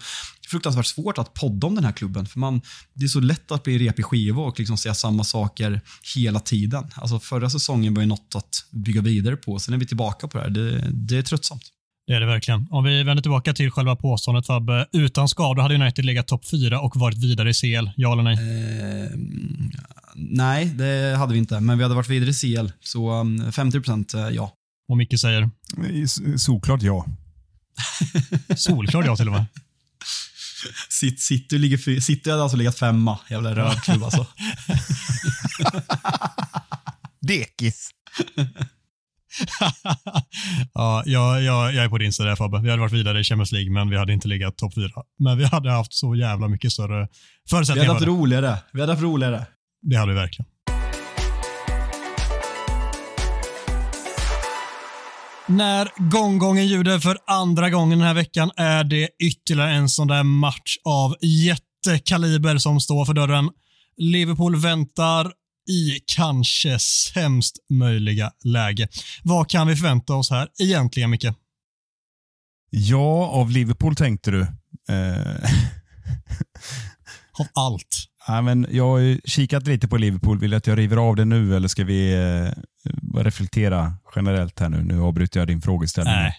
[0.49, 2.25] fruktansvärt svårt att podda om den här klubben.
[2.25, 2.61] För man,
[2.93, 5.81] Det är så lätt att bli repig skiva och liksom säga samma saker
[6.15, 6.87] hela tiden.
[6.95, 9.59] Alltså förra säsongen var ju något att bygga vidare på.
[9.59, 10.49] Sen är vi tillbaka på det här.
[10.49, 11.63] Det, det är tröttsamt.
[12.09, 12.67] Det är det verkligen.
[12.71, 14.87] Om vi vänder tillbaka till själva påståendet Fabbe.
[14.91, 17.89] Utan skador hade United legat topp fyra och varit vidare i CL.
[17.95, 18.33] Ja eller nej?
[18.33, 19.09] Eh,
[20.15, 21.59] nej, det hade vi inte.
[21.59, 22.71] Men vi hade varit vidare i CL.
[22.79, 24.53] Så 50 um, procent eh, ja.
[24.87, 25.49] Och Micke säger?
[26.37, 27.05] Solklart ja.
[28.55, 29.45] Solklart ja till och med.
[30.89, 33.19] City, ligger, City hade alltså legat femma.
[33.29, 34.25] Jävla rödklubb alltså.
[37.21, 37.89] Dekis.
[40.73, 42.59] ja, jag, jag, jag är på din sida Fabbe.
[42.61, 44.91] Vi hade varit vidare i Champions League, men vi hade inte legat topp fyra.
[45.19, 47.07] Men vi hade haft så jävla mycket större
[47.49, 47.83] förutsättningar.
[47.83, 48.57] Vi hade haft roligare.
[48.73, 49.45] Vi hade haft roligare.
[49.81, 50.45] Det hade vi verkligen.
[55.47, 60.23] När gonggongen ljuder för andra gången den här veckan är det ytterligare en sån där
[60.23, 63.49] match av jättekaliber som står för dörren.
[63.97, 65.31] Liverpool väntar
[65.69, 68.87] i kanske sämst möjliga läge.
[69.23, 71.27] Vad kan vi förvänta oss här egentligen, Micke?
[72.69, 74.41] Ja, av Liverpool tänkte du.
[74.41, 75.49] Eh...
[77.39, 78.05] av allt.
[78.27, 80.39] Ja, men jag har kikat lite på Liverpool.
[80.39, 82.51] Vill du att jag river av det nu eller ska vi eh,
[83.21, 84.83] reflektera generellt här nu?
[84.83, 86.13] Nu avbryter jag din frågeställning.
[86.13, 86.35] Nej.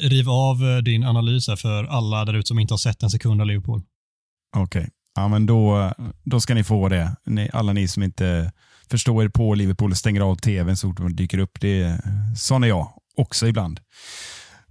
[0.00, 3.10] Riv av eh, din analys här för alla där ute som inte har sett en
[3.10, 3.82] sekund av Liverpool.
[4.56, 4.80] Okej.
[4.80, 4.90] Okay.
[5.14, 5.92] Ja, men då,
[6.24, 7.16] då ska ni få det.
[7.26, 8.52] Ni, alla ni som inte
[8.90, 11.60] förstår er på Liverpool och stänger av tvn så fort de dyker upp.
[11.60, 12.00] Det,
[12.36, 13.80] sån är jag också ibland.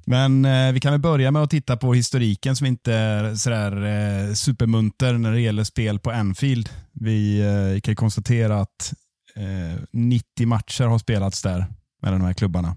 [0.05, 3.85] Men eh, vi kan väl börja med att titta på historiken som inte är sådär
[3.85, 6.69] eh, supermunter när det gäller spel på Anfield.
[6.93, 8.93] Vi eh, kan konstatera att
[9.35, 11.65] eh, 90 matcher har spelats där
[12.01, 12.75] mellan de här klubbarna.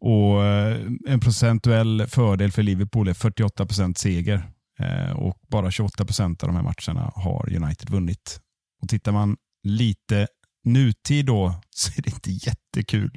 [0.00, 4.42] Och eh, En procentuell fördel för Liverpool är 48 procent seger.
[4.78, 8.40] Eh, och bara 28 procent av de här matcherna har United vunnit.
[8.82, 10.26] Och Tittar man lite
[10.64, 13.10] nutid då så är det inte jättekul.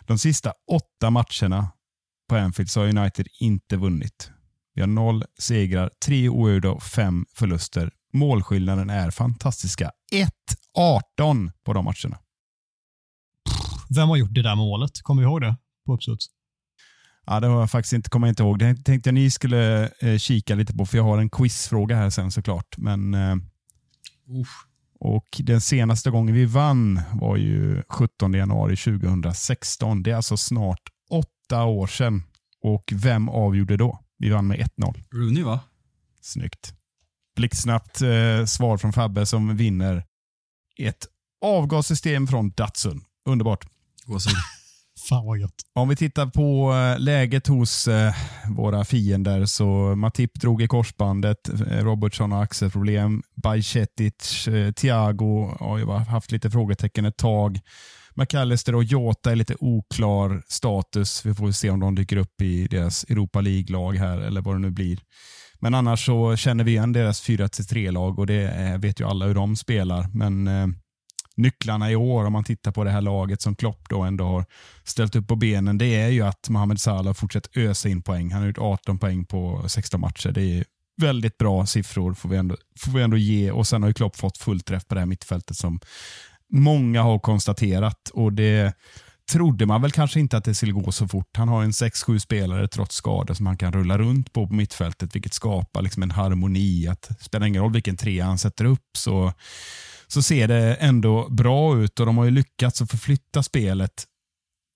[0.00, 1.68] De sista åtta matcherna
[2.28, 4.30] på Anfield så har United inte vunnit.
[4.74, 7.90] Vi har noll segrar, tre oavgjorda och fem förluster.
[8.12, 9.90] Målskillnaden är fantastiska.
[10.76, 12.18] 1-18 på de matcherna.
[13.88, 15.02] Vem har gjort det där målet?
[15.02, 15.56] Kommer du ihåg det
[15.86, 16.26] på uppstuds?
[17.26, 18.58] Ja, det har jag faktiskt inte, kommer inte ihåg.
[18.58, 22.10] Det tänkte jag ni skulle eh, kika lite på, för jag har en quizfråga här
[22.10, 22.78] sen såklart.
[22.78, 23.36] Men, eh,
[25.00, 30.02] och Den senaste gången vi vann var ju 17 januari 2016.
[30.02, 32.22] Det är alltså snart åtta år sedan.
[32.62, 34.00] Och vem avgjorde då?
[34.18, 35.04] Vi vann med 1-0.
[35.12, 35.60] Rooney va?
[36.20, 36.74] Snyggt.
[37.36, 40.04] Blixtsnabbt eh, svar från Fabbe som vinner
[40.78, 41.06] ett
[41.40, 43.04] avgassystem från Datsun.
[43.28, 43.66] Underbart.
[44.06, 44.34] Gåshud.
[45.08, 45.54] Fan vad gött.
[45.74, 48.14] Om vi tittar på eh, läget hos eh,
[48.56, 49.64] våra fiender så
[49.96, 57.04] Matip drog i korsbandet, eh, Robertson har axelproblem, Bajcetic, Thiago har ju haft lite frågetecken
[57.04, 57.60] ett tag.
[58.14, 61.26] McAllister och Jota är lite oklar status.
[61.26, 64.58] Vi får se om de dyker upp i deras Europa League-lag här eller vad det
[64.58, 64.98] nu blir.
[65.60, 69.56] Men annars så känner vi igen deras 4-3-lag och det vet ju alla hur de
[69.56, 70.08] spelar.
[70.14, 70.66] Men eh,
[71.36, 74.44] nycklarna i år, om man tittar på det här laget som Klopp då ändå har
[74.84, 78.32] ställt upp på benen, det är ju att Mohamed Salah fortsätter ösa in poäng.
[78.32, 80.30] Han har gjort 18 poäng på 16 matcher.
[80.30, 80.64] Det är
[81.00, 83.50] väldigt bra siffror får vi, ändå, får vi ändå ge.
[83.50, 85.80] Och Sen har ju Klopp fått fullträff på det här mittfältet som
[86.52, 88.10] många har konstaterat.
[88.12, 88.74] Och Det
[89.32, 91.36] trodde man väl kanske inte att det skulle gå så fort.
[91.36, 95.14] Han har en 6-7 spelare trots skador som han kan rulla runt på på mittfältet,
[95.14, 96.88] vilket skapar liksom en harmoni.
[96.88, 99.32] Att det spelar ingen roll vilken trea han sätter upp så,
[100.06, 104.06] så ser det ändå bra ut och de har ju lyckats att förflytta spelet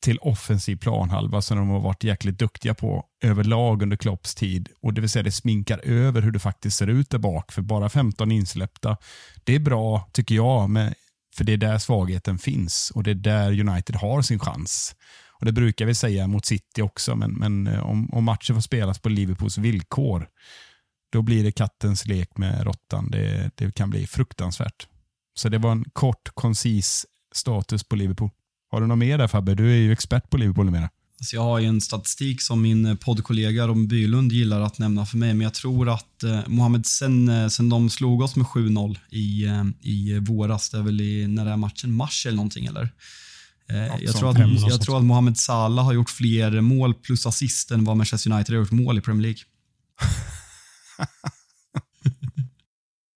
[0.03, 4.69] till offensiv planhalva som de har varit jäkligt duktiga på överlag under Klopps tid.
[4.83, 7.53] Och Det vill säga det sminkar över hur det faktiskt ser ut där bak.
[7.53, 8.97] För bara 15 insläppta,
[9.45, 10.71] det är bra tycker jag.
[10.71, 10.95] Med,
[11.37, 14.97] för det är där svagheten finns och det är där United har sin chans.
[15.41, 18.61] Och Det brukar vi säga mot City också, men, men eh, om, om matchen får
[18.61, 20.29] spelas på Liverpools villkor,
[21.13, 23.11] då blir det kattens lek med råttan.
[23.11, 24.87] Det, det kan bli fruktansvärt.
[25.41, 28.31] Så det var en kort, koncis status på Liverpool.
[28.71, 29.55] Har du något mer där Fabbe?
[29.55, 30.91] Du är ju expert på Liverpool numera.
[31.21, 35.17] Alltså jag har ju en statistik som min poddkollega Robin Bylund gillar att nämna för
[35.17, 38.99] mig, men jag tror att eh, Mohamed, sen, eh, sen de slog oss med 7-0
[39.11, 42.67] i, eh, i våras, det är väl i, när det är matchen, mars eller någonting
[42.67, 42.93] eller?
[43.71, 47.71] Eh, jag, tror att, jag tror att Mohamed Salah har gjort fler mål plus assist
[47.71, 49.41] än vad Manchester United har gjort mål i Premier League.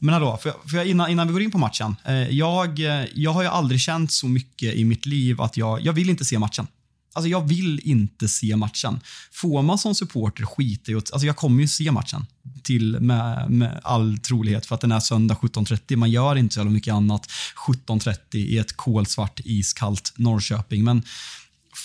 [0.04, 1.96] Men hallå, för, för jag, innan, innan vi går in på matchen.
[2.04, 2.78] Eh, jag,
[3.14, 6.24] jag har ju aldrig känt så mycket i mitt liv att jag, jag vill inte
[6.24, 6.66] se matchen.
[7.12, 9.00] Alltså jag vill inte se matchen.
[9.32, 12.26] Får man som supporter skita i Alltså jag kommer ju se matchen
[12.62, 15.96] till med, med all trolighet för att den är söndag 17.30.
[15.96, 17.26] Man gör inte så mycket annat
[17.68, 20.84] 17.30 i ett kolsvart iskallt Norrköping.
[20.84, 21.02] Men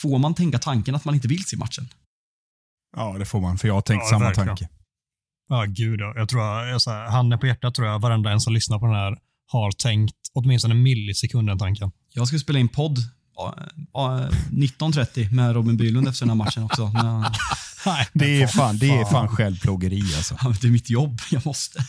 [0.02, 1.90] får man tänka tanken att man inte vill se matchen?
[2.96, 3.58] Ja, det får man.
[3.58, 4.70] För jag har tänkt ja, samma tanke.
[5.50, 6.14] Ja, gud ja.
[6.16, 8.86] Jag tror, jag, så här, handen på hjärtat tror jag varenda en som lyssnar på
[8.86, 11.92] den här har tänkt åtminstone en millisekund den tanken.
[12.14, 12.98] Jag ska spela in podd
[14.52, 16.92] 19.30 med Robin Bylund efter den här matchen också.
[17.86, 20.38] Nej, det, är fan, det är fan självplågeri alltså.
[20.44, 21.80] Ja, det är mitt jobb, jag måste.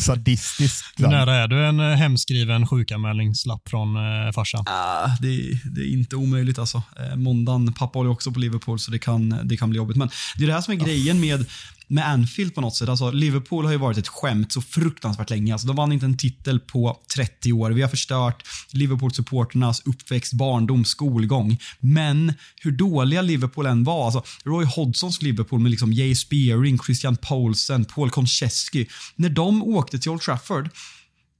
[0.00, 0.84] Sadistiskt.
[0.96, 4.64] Hur nära är du en eh, hemskriven sjukanmälningslapp från eh, farsan?
[4.66, 6.82] Ah, det, det, är inte omöjligt alltså.
[7.00, 9.96] Eh, måndagen, pappa håller också på Liverpool så det kan, det kan bli jobbigt.
[9.96, 11.46] Men det är det här som är grejen med
[11.88, 12.88] med Anfield på något sätt.
[12.88, 15.52] Alltså, Liverpool har ju varit ett skämt så fruktansvärt länge.
[15.52, 17.70] Alltså, de vann inte en titel på 30 år.
[17.70, 21.58] Vi har förstört Liverpool-supporternas uppväxt, barndom, skolgång.
[21.80, 24.04] Men hur dåliga Liverpool än var.
[24.04, 28.86] Alltså, Roy Hodgsons Liverpool med liksom Jay Spearing, Christian Poulsen, Paul Konchesky.
[29.16, 30.70] När de åkte till Old Trafford,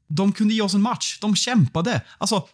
[0.09, 1.19] de kunde ge oss en match.
[1.21, 2.03] De kämpade.
[2.19, 2.49] Alltså,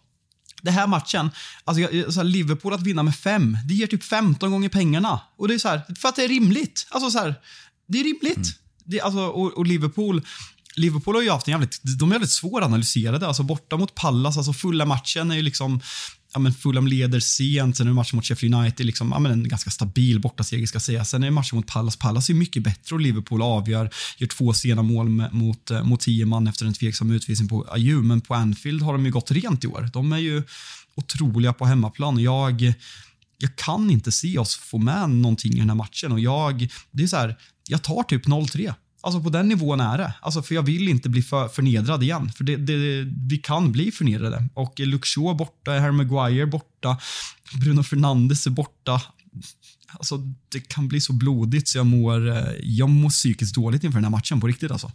[0.63, 1.31] den här matchen,
[1.65, 5.21] alltså, så här, Liverpool att vinna med fem, det ger typ 15 gånger pengarna.
[5.37, 6.87] Och det är så här, för att det är rimligt.
[6.91, 7.35] Alltså så här,
[7.87, 8.37] det är rimligt.
[8.37, 8.49] Mm.
[8.85, 10.22] Det, alltså, och, och, Liverpool
[10.76, 13.26] Liverpool har ju haft en jävligt, de är väldigt svåranalyserade.
[13.26, 15.80] Alltså borta mot Pallas, alltså fulla matchen är ju liksom
[16.35, 19.32] ja, men Fulham leder sent, sen är det matchen mot Sheffield United, liksom, ja, men
[19.32, 21.11] en ganska stabil bortaseger ska sägas.
[21.11, 21.97] Sen är det matchen mot Pallas.
[21.97, 26.01] Pallas är mycket bättre och Liverpool avgör, gör två sena mål med, mot, eh, mot
[26.01, 28.09] tio man efter en tveksam utvisning på Ayew.
[28.09, 29.91] Men på Anfield har de ju gått rent i år.
[29.93, 30.43] De är ju
[30.95, 32.18] otroliga på hemmaplan.
[32.18, 32.74] Jag,
[33.45, 37.03] jag kan inte se oss få med någonting i den här matchen och jag, det
[37.03, 37.37] är så här,
[37.69, 38.75] jag tar typ 0-3.
[39.01, 40.15] Alltså på den nivån är det.
[40.21, 42.33] Alltså för jag vill inte bli för, förnedrad igen.
[42.33, 44.49] För det, det, vi kan bli förnedrade.
[44.55, 46.99] Och Luke Shaw borta, Harry Maguire borta,
[47.61, 49.03] Bruno Fernandes är borta.
[49.89, 50.17] Alltså
[50.49, 54.05] det kan bli så blodigt så jag mår, eh, jag mår psykiskt dåligt inför den
[54.05, 54.93] här matchen på riktigt alltså.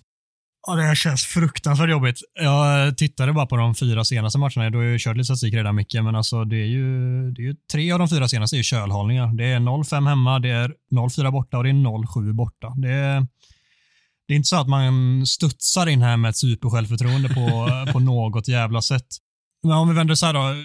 [0.67, 2.19] Ja, det här känns fruktansvärt jobbigt.
[2.33, 4.69] Jag tittade bara på de fyra senaste matcherna.
[4.69, 6.85] Du har ju kört lite statistik redan Micke, men alltså det är, ju,
[7.31, 9.27] det är ju tre av de fyra senaste är ju kölhållningar.
[9.37, 12.73] Det är 0-5 hemma, det är 0-4 borta och det är 0-7 borta.
[12.77, 13.27] Det är,
[14.27, 18.47] det är inte så att man studsar in här med ett supersjälvförtroende på, på något
[18.47, 19.07] jävla sätt.
[19.63, 20.55] Men om vi vänder så här då.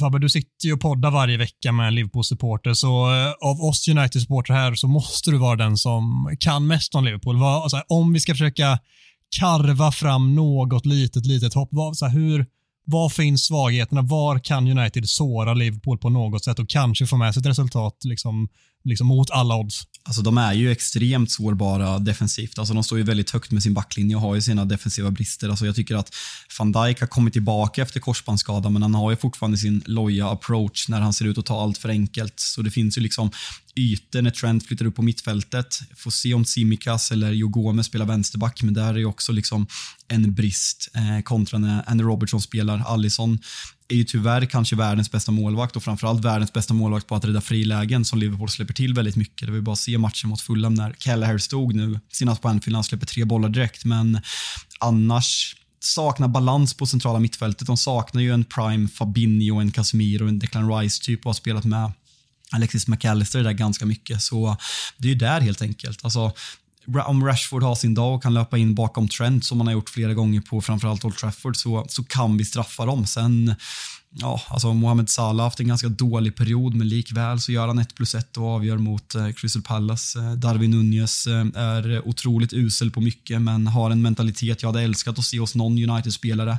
[0.00, 3.88] Fabbe, du sitter ju och poddar varje vecka med en Liverpool-supporter, så eh, av oss
[3.88, 7.40] United-supportrar här så måste du vara den som kan mest om Liverpool.
[7.40, 8.78] Vad, alltså, om vi ska försöka
[9.40, 11.68] karva fram något litet, litet hopp.
[11.72, 12.46] Var, så här, hur,
[12.84, 14.02] var finns svagheterna?
[14.02, 18.04] Var kan United såra Liverpool på något sätt och kanske få med sig ett resultat
[18.04, 18.48] liksom,
[18.84, 19.82] liksom mot alla odds?
[20.04, 22.58] Alltså de är ju extremt sårbara defensivt.
[22.58, 25.48] Alltså de står ju väldigt högt med sin backlinje och har ju sina defensiva brister.
[25.48, 26.14] Alltså jag tycker att
[26.58, 30.88] van Dijk har kommit tillbaka efter korsbandsskada, men han har ju fortfarande sin loja approach
[30.88, 32.40] när han ser ut att ta allt för enkelt.
[32.40, 33.30] Så det finns ju liksom
[33.76, 35.78] ytor när Trent flyttar upp på mittfältet.
[35.96, 39.66] Får se om Simikas eller Joe Gomez spelar vänsterback, men där är ju också liksom
[40.08, 42.78] en brist eh, kontra när Andy Robertson spelar.
[42.78, 43.38] Allison
[43.88, 47.40] är ju tyvärr kanske världens bästa målvakt och framförallt världens bästa målvakt på att rädda
[47.40, 49.46] frilägen som Liverpool släpper till väldigt mycket.
[49.46, 52.84] Det vill bara se matchen mot Fulham när Kelleher stod nu senast på Anfield, han
[52.84, 54.20] släpper tre bollar direkt, men
[54.80, 57.66] annars saknar balans på centrala mittfältet.
[57.66, 61.64] De saknar ju en prime Fabinho, en Casemiro, en Declan Rice typ och har spelat
[61.64, 61.92] med
[62.50, 64.22] Alexis McAllister där ganska mycket.
[64.22, 64.56] Så
[64.96, 66.04] det är ju där helt enkelt.
[66.04, 66.32] Alltså,
[67.06, 69.90] om Rashford har sin dag och kan löpa in bakom Trent som man har gjort
[69.90, 73.06] flera gånger på framförallt Old Trafford så, så kan vi straffa dem.
[73.06, 73.54] Sen,
[74.10, 77.78] ja, alltså Mohamed Salah har haft en ganska dålig period men likväl så gör han
[77.78, 80.18] 1 plus 1 och avgör mot eh, Crystal Palace.
[80.18, 84.82] Eh, Darwin Nunez eh, är otroligt usel på mycket men har en mentalitet jag hade
[84.82, 86.58] älskat att se hos någon United-spelare.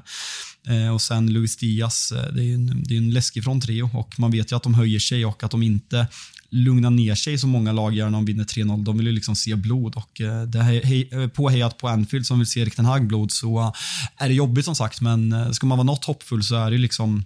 [0.67, 3.89] Eh, och sen Luis Diaz, eh, det är en, det är en läskig från trio
[3.93, 6.07] och man vet ju att de höjer sig och att de inte
[6.53, 8.83] lugna ner sig som många lag gör när de vinner 3-0.
[8.83, 12.39] De vill ju liksom se blod och eh, det är eh, påhejat på Anfield som
[12.39, 13.71] vill se Erik Ten Hag-blod så eh,
[14.17, 17.23] är det jobbigt som sagt men ska man vara något hoppfull så är det liksom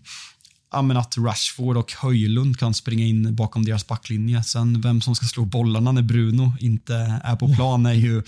[0.71, 4.43] ja, att Rashford och Höjlund kan springa in bakom deras backlinje.
[4.43, 8.23] Sen vem som ska slå bollarna när Bruno inte är på plan är ju...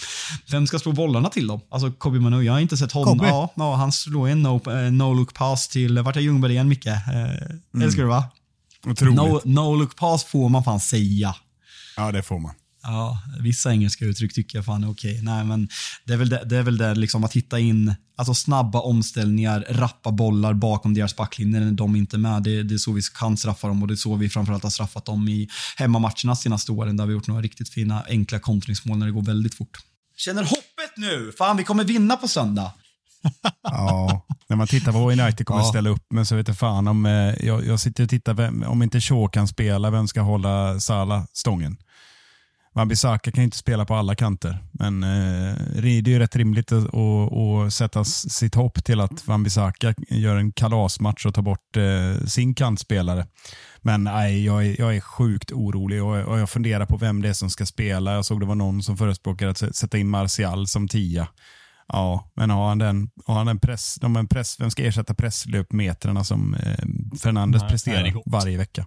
[0.52, 1.62] Vem ska slå bollarna till dem?
[1.70, 3.20] Alltså Kobe Manu, jag har inte sett honom.
[3.22, 6.88] Ja, ja, han slår en no, eh, no pass till, vart är Ljungberg igen Micke?
[6.88, 8.24] Eh, Älskar du va?
[8.86, 9.16] Otroligt.
[9.16, 11.36] No, no look pass får man fan säga.
[11.98, 12.56] Ja, det får man.
[12.84, 15.22] Ja, vissa engelska uttryck tycker jag fan är okej.
[15.22, 15.70] Nej, men
[16.06, 19.66] det är väl det, det, är väl det liksom att hitta in alltså snabba omställningar,
[19.70, 22.44] rappa bollar bakom deras backlinjer när de inte är med.
[22.44, 24.70] Det, det är så vi kan straffa dem och det är så vi framförallt har
[24.70, 29.06] straffat dem i hemmamatcherna senaste åren där vi gjort några riktigt fina enkla kontringsmål när
[29.06, 29.78] det går väldigt fort.
[30.18, 31.32] Känner hoppet nu!
[31.38, 32.72] Fan, vi kommer vinna på söndag.
[33.64, 35.66] Ja, när man tittar på vad United kommer Ja.
[35.70, 38.64] ställa upp med så vet jag fan om, eh, jag, jag sitter och tittar, vem,
[38.64, 41.78] om inte Shaw kan spela, vem ska hålla Salah stången?
[42.74, 46.72] Wan-Bissaka kan ju inte spela på alla kanter, men eh, det är ju rätt rimligt
[46.72, 51.78] att, att, att sätta sitt hopp till att Wan-Bissaka gör en kalasmatch och tar bort
[51.78, 53.28] eh, sin kantspelare.
[53.82, 57.30] Men nej, jag är, jag är sjukt orolig och, och jag funderar på vem det
[57.30, 58.14] är som ska spela.
[58.14, 61.28] Jag såg det var någon som förespråkade att sä- sätta in Martial som tia.
[61.94, 65.14] Ja, men har han den, har han en press, de en press, vem ska ersätta
[65.14, 68.86] presslöpmetrarna som eh, Fernandes Nej, presterar nej, varje vecka?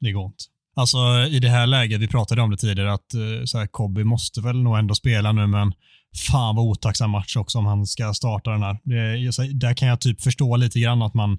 [0.00, 0.44] Det går inte.
[0.76, 0.98] Alltså
[1.30, 4.40] i det här läget, vi pratade om det tidigare, att eh, så här, Kobe måste
[4.40, 5.72] väl nog ändå spela nu, men
[6.28, 8.78] fan vad otacksam match också om han ska starta den här.
[8.82, 11.38] Det, där kan jag typ förstå lite grann att man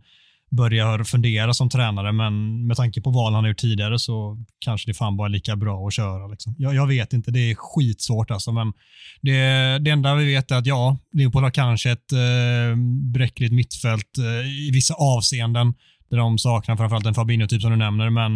[0.52, 4.90] börjar fundera som tränare, men med tanke på val han har gjort tidigare så kanske
[4.90, 6.28] det fan bara är lika bra att köra.
[6.28, 6.56] Liksom.
[6.58, 8.74] Jag, jag vet inte, det är skitsvårt alltså, men
[9.22, 9.40] det,
[9.80, 12.78] det enda vi vet är att ja, Liverpool har kanske ett eh,
[13.14, 15.74] bräckligt mittfält eh, i vissa avseenden,
[16.10, 18.32] där de saknar framförallt en Fabinho-typ som du nämner, men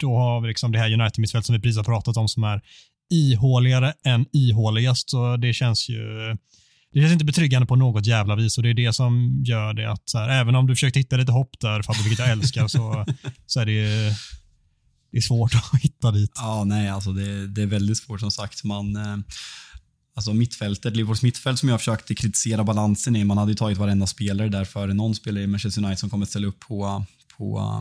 [0.00, 2.60] då har vi liksom det här United-mittfältet som vi precis har pratat om som är
[3.10, 5.10] ihåligare än ihåligast.
[5.10, 6.36] Så det känns ju
[6.94, 9.90] det känns inte betryggande på något jävla vis och det är det som gör det
[9.90, 12.68] att så här, även om du försökte hitta lite hopp där Fabbe, vilket jag älskar,
[12.68, 13.06] så,
[13.46, 13.82] så är det,
[15.12, 16.30] det är svårt att hitta dit.
[16.34, 18.64] Ja, nej, alltså det, det är väldigt svårt som sagt.
[18.64, 19.16] Man, eh,
[20.14, 24.06] alltså mittfältet, Liverpools mittfält som jag försökte kritisera balansen i, man hade ju tagit varenda
[24.06, 27.04] spelare där före någon spelare i Manchester United som kommer ställa upp på,
[27.36, 27.80] på,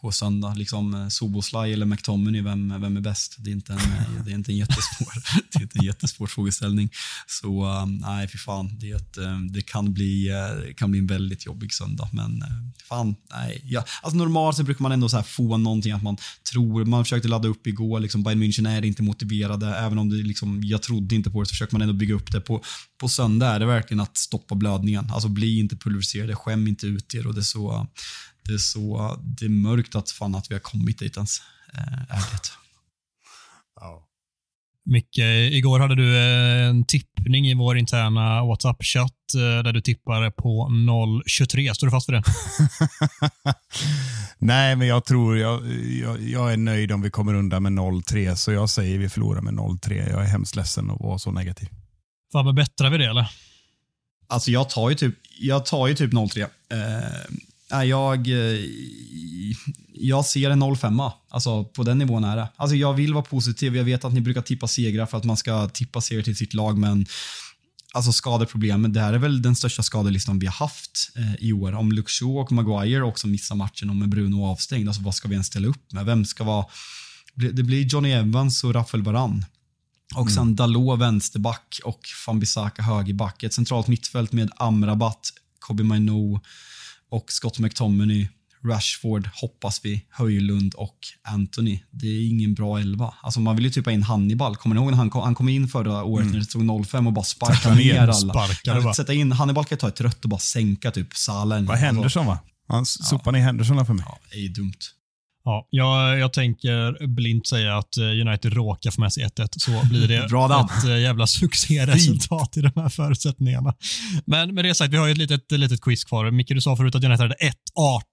[0.00, 0.54] på söndag.
[0.54, 3.36] Liksom eh, Soboslaj eller McTominay, vem, vem är bäst?
[3.38, 5.12] Det är inte en, eh, det är inte en jättesvår,
[5.52, 6.90] det är inte en jättesvår frågeställning.
[7.26, 10.30] Så um, nej, fy fan, det, är ett, eh, det kan, bli,
[10.76, 12.08] kan bli en väldigt jobbig söndag.
[12.12, 12.44] Men
[12.88, 13.60] fan, nej.
[13.64, 16.16] Ja, alltså normalt så brukar man ändå så här få någonting att man
[16.52, 20.16] tror, man försökte ladda upp igår, liksom Bayern München är inte motiverade, även om det
[20.16, 22.40] liksom, jag trodde inte på det så försöker man ändå bygga upp det.
[22.40, 22.62] På,
[23.00, 25.10] på söndag är det verkligen att stoppa blödningen.
[25.10, 27.86] Alltså bli inte pulveriserade, skäm inte ut er och det är så,
[28.48, 31.38] det är så, det är mörkt att fan att vi har kommit dit ens.
[31.74, 32.58] Eh, är det.
[34.90, 35.18] Micke,
[35.52, 40.68] igår hade du eh, en tippning i vår interna WhatsApp-chatt eh, där du tippade på
[40.70, 41.74] 0,23.
[41.74, 42.22] Står du fast vid det?
[44.38, 45.62] Nej, men jag tror jag,
[46.02, 49.40] jag, jag är nöjd om vi kommer undan med 0-3, så jag säger vi förlorar
[49.40, 50.10] med 0-3.
[50.10, 51.68] Jag är hemskt ledsen att vara så negativ.
[52.32, 53.30] Fabbe, bättrar vi det eller?
[54.26, 56.40] Alltså jag tar ju typ, jag tar ju typ 0-3.
[56.40, 56.48] Eh,
[57.70, 58.60] jag, eh,
[59.92, 61.12] jag ser en 0-5.
[61.28, 62.48] Alltså på den nivån är det.
[62.56, 63.76] Alltså jag vill vara positiv.
[63.76, 66.54] Jag vet att ni brukar tippa segrar för att man ska tippa segrar till sitt
[66.54, 67.06] lag, men
[67.92, 71.72] alltså skadeproblemen, det här är väl den största skadelistan vi har haft eh, i år.
[71.72, 75.34] Om Shaw och Maguire också missar matchen och med Bruno avstängd, alltså vad ska vi
[75.34, 76.06] ens ställa upp med?
[76.06, 76.66] Vem ska vara...
[77.34, 79.46] Det blir Johnny Evans och Rafael Varane.
[80.14, 83.42] Och sen Dalot vänsterback och Fambisaka högerback.
[83.42, 86.40] Ett centralt mittfält med Amrabat, Kobe Mainu
[87.10, 88.28] och Scott McTominay,
[88.64, 91.80] Rashford, hoppas vi, Höjlund och Anthony.
[91.90, 93.14] Det är ingen bra elva.
[93.22, 94.56] Alltså man vill ju typ ha in Hannibal.
[94.56, 97.06] Kommer ni ihåg när han kom, han kom in förra året när det stod 05
[97.06, 98.12] och bara sparkade ner, ner alla?
[98.12, 98.94] sparkade Ja, bara.
[98.94, 101.62] Sätta in, Hannibal kan ta ett rött och bara sänka typ Salah.
[101.62, 102.38] Vad Henderson va?
[102.68, 104.04] Han sopar ner Henderson för mig.
[104.08, 104.78] Ja, det är ju dumt.
[105.48, 109.86] Ja, jag, jag tänker blint säga att eh, United råkar få med sig 1-1, så
[109.90, 113.74] blir det Bra ett eh, jävla succéresultat i de här förutsättningarna.
[114.26, 116.30] Men med det sagt, vi har ju ett litet, litet quiz kvar.
[116.30, 117.52] Micke, du sa förut att United hade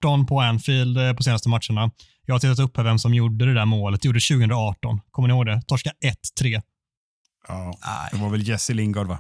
[0.02, 1.92] 1-18 på Anfield eh, på senaste matcherna.
[2.26, 4.02] Jag har tittat upp här vem som gjorde det där målet.
[4.02, 5.02] Det gjorde 2018.
[5.12, 5.62] Kommer ni ihåg det?
[5.68, 5.92] Torska
[6.42, 6.62] 1-3.
[7.48, 7.74] Ja,
[8.12, 9.20] det var väl Jesse Lingard va?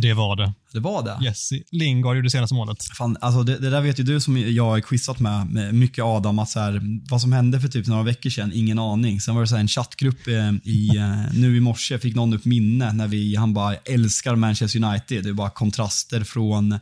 [0.00, 0.52] Det var det.
[0.72, 1.24] Det var det.
[1.24, 2.84] Jesse Lingard gjorde senaste målet.
[2.84, 6.04] Fan, alltså det, det där vet ju du som jag har quizat med, med mycket
[6.04, 6.80] Adam, att så här,
[7.10, 9.20] vad som hände för typ några veckor sedan, ingen aning.
[9.20, 12.34] Sen var det så här en chattgrupp eh, i, eh, nu i morse, fick någon
[12.34, 15.24] upp minne när vi, han bara älskar Manchester United.
[15.24, 16.78] Det är bara kontraster från,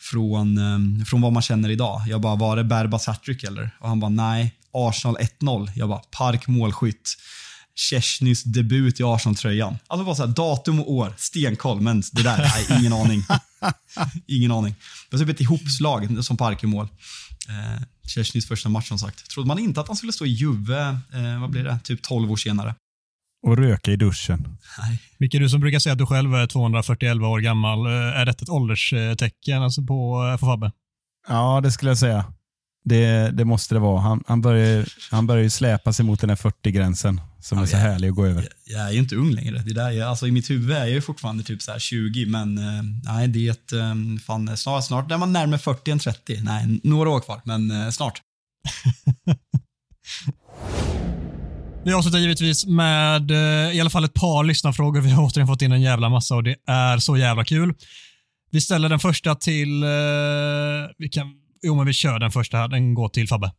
[0.00, 2.02] från, eh, från vad man känner idag.
[2.06, 3.70] Jag bara, var det Berbas hattrick eller?
[3.80, 4.54] Och han bara, nej.
[4.72, 5.70] Arsenal 1-0.
[5.74, 7.16] Jag bara, Park målskytt.
[7.76, 9.78] Chesnys debut i Arsenal-tröjan.
[9.86, 13.22] Alltså bara så här, datum och år, stenkoll, men det där, nej, ingen aning.
[14.26, 14.74] ingen aning.
[15.10, 16.88] Det var typ ett ihopslag som Park i mål.
[17.48, 19.30] Eh, Chesnys första match som sagt.
[19.30, 22.32] Trodde man inte att han skulle stå i Juve, eh, vad blir det, typ 12
[22.32, 22.74] år senare.
[23.46, 24.58] Och röka i duschen.
[24.78, 25.02] Nej.
[25.18, 28.42] Vilket du som brukar säga att du själv är 241 år gammal, eh, är detta
[28.42, 30.72] ett ålderstecken alltså på eh, för Fabbe?
[31.28, 32.24] Ja, det skulle jag säga.
[32.84, 34.00] Det, det måste det vara.
[34.00, 37.76] Han, han, börjar, han börjar ju släpa sig mot den här 40-gränsen som är så
[37.76, 37.80] ja.
[37.80, 38.48] härlig att gå över.
[38.64, 39.58] Jag är ju inte ung längre.
[39.58, 42.26] Det där, jag, alltså I mitt huvud är jag ju fortfarande typ så här 20,
[42.26, 43.94] men eh, nej, det är ett, eh,
[44.26, 46.40] fan, snart, snart är man närmare 40 än 30.
[46.42, 48.22] Nej, några år kvar, men eh, snart.
[51.84, 55.00] Vi avslutar givetvis med eh, i alla fall ett par lyssnarfrågor.
[55.00, 57.74] Vi har återigen fått in en jävla massa och det är så jävla kul.
[58.50, 59.82] Vi ställer den första till...
[59.82, 59.88] Eh,
[60.98, 61.26] vi kan,
[61.64, 62.68] jo, men vi kör den första här.
[62.68, 63.52] Den går till Fabbe.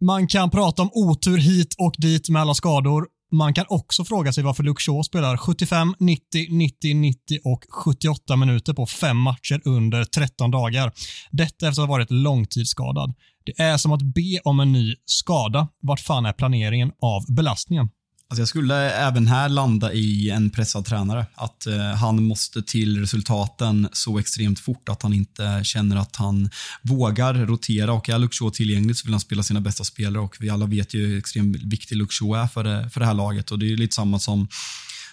[0.00, 3.06] Man kan prata om otur hit och dit med alla skador.
[3.32, 8.36] Man kan också fråga sig varför Luke Shaw spelar 75, 90, 90, 90 och 78
[8.36, 10.92] minuter på fem matcher under 13 dagar.
[11.30, 13.14] Detta efter att ha varit långtidsskadad.
[13.44, 15.68] Det är som att be om en ny skada.
[15.80, 17.88] Vart fan är planeringen av belastningen?
[18.30, 21.26] Alltså jag skulle även här landa i en pressad tränare.
[21.34, 26.50] Att eh, han måste till resultaten så extremt fort att han inte känner att han
[26.82, 27.92] vågar rotera.
[27.92, 30.94] Och är Shaw tillgänglig så vill han spela sina bästa spelare och vi alla vet
[30.94, 33.50] ju hur extremt viktig Shaw är för det, för det här laget.
[33.50, 34.48] Och Det är lite samma som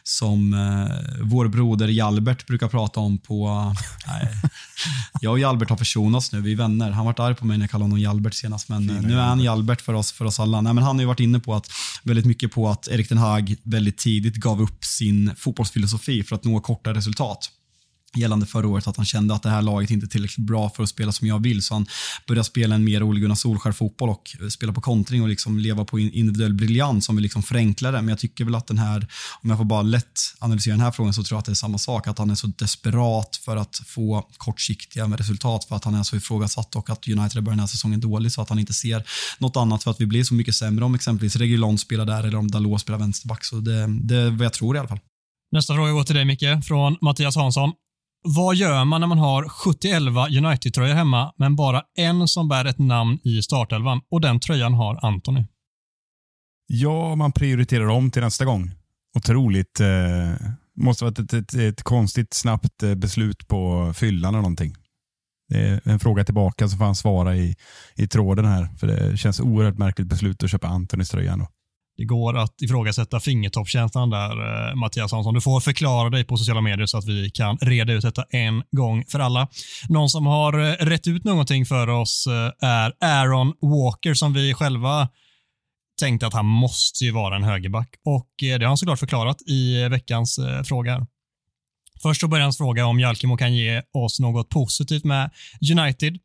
[0.03, 3.73] som eh, vår broder Jalbert brukar prata om på...
[4.07, 4.27] Nej,
[5.21, 6.91] jag och Jalbert har försonats nu, vi är vänner.
[6.91, 9.23] Han varit arg på mig när jag kallade honom Jalbert senast, men eh, nu är
[9.23, 10.61] han Jalbert för oss, för oss alla.
[10.61, 11.67] Nej, men han har ju varit inne på att,
[12.03, 16.44] väldigt mycket på att Erik den Hag väldigt tidigt gav upp sin fotbollsfilosofi för att
[16.44, 17.49] nå korta resultat
[18.17, 20.83] gällande förra året att han kände att det här laget inte är tillräckligt bra för
[20.83, 21.61] att spela som jag vill.
[21.61, 21.85] Så han
[22.27, 25.85] började spela en mer Ole Gunnar Solskjaer-fotboll och eh, spela på kontring och liksom leva
[25.85, 28.01] på individuell briljans som vi liksom förenkla det.
[28.01, 29.07] Men jag tycker väl att den här,
[29.41, 31.55] om jag får bara lätt analysera den här frågan, så tror jag att det är
[31.55, 32.07] samma sak.
[32.07, 36.15] Att han är så desperat för att få kortsiktiga resultat för att han är så
[36.15, 39.03] ifrågasatt och att United börjar den här säsongen dåligt så att han inte ser
[39.39, 42.38] något annat för att vi blir så mycket sämre om exempelvis Regulon spelar där eller
[42.38, 43.45] om Dalot spelar vänsterback.
[43.45, 44.99] Så det, det är vad jag tror i alla fall.
[45.51, 47.71] Nästa fråga går till dig Micke, från Mattias Hansson.
[48.23, 50.02] Vad gör man när man har 71
[50.38, 55.06] United-tröjor hemma, men bara en som bär ett namn i startelvan och den tröjan har
[55.06, 55.45] Anthony?
[56.68, 58.72] Ja, man prioriterar om till nästa gång.
[59.18, 59.80] Otroligt.
[59.80, 64.76] Eh, måste ha ett, ett, ett, ett konstigt snabbt eh, beslut på fyllan eller någonting.
[65.49, 67.56] Det är en fråga tillbaka så får han svara i,
[67.95, 68.69] i tråden här.
[68.77, 71.34] För det känns oerhört märkligt beslut att köpa Antonys tröja.
[71.34, 71.48] ändå.
[72.02, 75.34] Det går att ifrågasätta fingertoppskänslan där, eh, Mattias Hansson.
[75.34, 78.64] Du får förklara dig på sociala medier så att vi kan reda ut detta en
[78.72, 79.48] gång för alla.
[79.90, 84.53] Någon som har eh, rätt ut någonting för oss eh, är Aaron Walker som vi
[84.53, 85.10] själva
[85.99, 89.88] tänkte att han måste ju vara en högerback och det har han såklart förklarat i
[89.88, 91.07] veckans fråga.
[92.02, 95.32] Först så börjar hans fråga om Jalkemo kan ge oss något positivt med
[95.72, 96.18] United.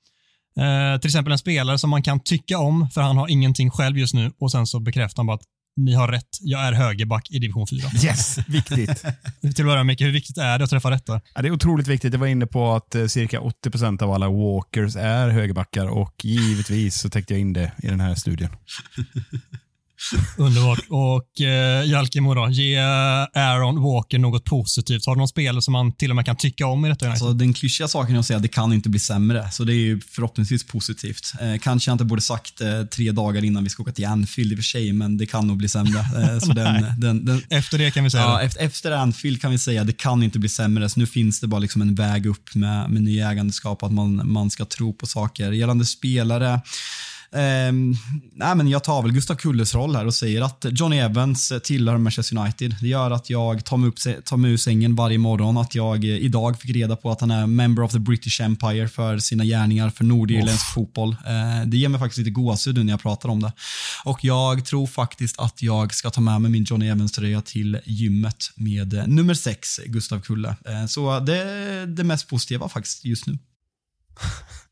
[0.61, 3.99] Eh, till exempel en spelare som man kan tycka om för han har ingenting själv
[3.99, 5.45] just nu och sen så bekräftar han bara att
[5.77, 7.81] ni har rätt, jag är högerback i division 4.
[8.05, 9.01] Yes, viktigt.
[9.41, 11.21] Till att börja med, hur viktigt är det att träffa rätt där?
[11.35, 12.13] Ja, det är otroligt viktigt.
[12.13, 17.01] Jag var inne på att eh, cirka 80% av alla walkers är högerbackar och givetvis
[17.01, 18.51] så täckte jag in det i den här studien.
[20.37, 20.81] Underbart.
[20.89, 25.07] Och eh, Jalkemo då, ge Aaron Walker något positivt.
[25.07, 27.11] Har du någon spelare som man till och med kan tycka om i detta United?
[27.11, 29.73] Alltså, den klyschiga saken är att säga att det kan inte bli sämre, så det
[29.73, 31.33] är ju förhoppningsvis positivt.
[31.41, 34.53] Eh, kanske jag inte borde sagt eh, tre dagar innan vi ska åka till Anfield
[34.53, 35.99] i och för sig, men det kan nog bli sämre.
[35.99, 39.51] Eh, så den, den, den, Efter det kan vi säga Ja, efter, efter Anfield kan
[39.51, 40.89] vi säga att det kan inte bli sämre.
[40.89, 44.33] Så nu finns det bara liksom en väg upp med, med nya ägandeskap, att man,
[44.33, 45.53] man ska tro på saker.
[45.53, 46.61] Gällande spelare,
[48.33, 51.99] nej men jag tar väl Gustav Kulles roll här och säger att Johnny Evans tillhör
[51.99, 52.77] Manchester United.
[52.81, 55.57] Det gör att jag tar mig, upp, tar mig ur sängen varje morgon.
[55.57, 58.89] Att jag eh, idag fick reda på att han är member of the British Empire
[58.89, 61.17] för sina gärningar för nordirländsk fotboll.
[61.27, 63.53] Eh, det ger mig faktiskt lite gåshud nu när jag pratar om det.
[64.05, 68.51] Och jag tror faktiskt att jag ska ta med mig min Johnny Evans-tröja till gymmet
[68.55, 70.57] med eh, nummer sex, Gustav Kulle.
[70.89, 73.39] Så det är det mest positiva faktiskt just nu.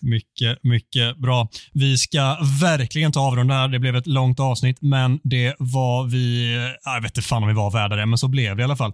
[0.00, 1.48] Mycket, mycket bra.
[1.72, 3.68] Vi ska verkligen ta avrunda här.
[3.68, 6.54] Det blev ett långt avsnitt, men det var vi...
[6.56, 8.64] Eh, jag vet inte fan om vi var värda det, men så blev det i
[8.64, 8.92] alla fall.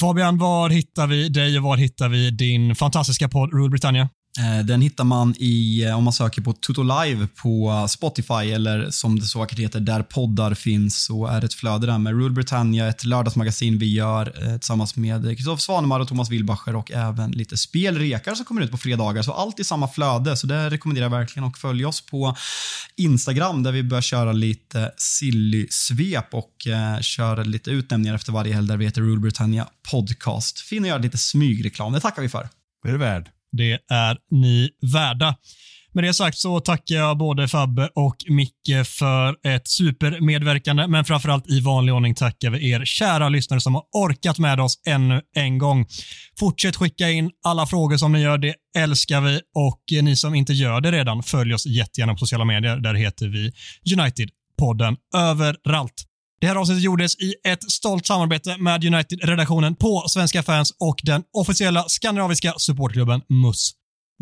[0.00, 4.08] Fabian, var hittar vi dig och var hittar vi din fantastiska podd Rule Britannia?
[4.38, 8.90] Eh, den hittar man i, eh, om man söker på Toto Live på Spotify eller
[8.90, 12.12] som det så vackert heter, där poddar finns så är det ett flöde där med
[12.12, 16.92] Rule Britannia, ett lördagsmagasin vi gör eh, tillsammans med Kristoffer Svanemar och Thomas Wilbacher och
[16.92, 19.22] även lite spelrekar som kommer ut på fredagar.
[19.22, 22.36] Så allt i samma flöde, så det rekommenderar jag verkligen och följ oss på
[22.96, 28.76] Instagram där vi börjar köra lite silly-svep och eh, lite utnämningar efter varje helg där
[28.76, 30.58] vi heter Rule Britannia Podcast.
[30.58, 32.48] Fin att göra lite smygreklam, det tackar vi för.
[32.82, 33.33] Det är det värd.
[33.56, 35.36] Det är ni värda.
[35.94, 41.50] Med det sagt så tackar jag både Fabbe och Micke för ett supermedverkande, men framförallt
[41.50, 45.58] i vanlig ordning tackar vi er kära lyssnare som har orkat med oss ännu en
[45.58, 45.86] gång.
[46.38, 50.52] Fortsätt skicka in alla frågor som ni gör, det älskar vi och ni som inte
[50.52, 52.76] gör det redan, följ oss jättegärna på sociala medier.
[52.76, 53.52] Där heter vi
[53.94, 56.04] United-podden överallt.
[56.44, 61.22] Det här avsnittet gjordes i ett stolt samarbete med United-redaktionen på Svenska fans och den
[61.32, 63.72] officiella skandinaviska supportklubben MUS.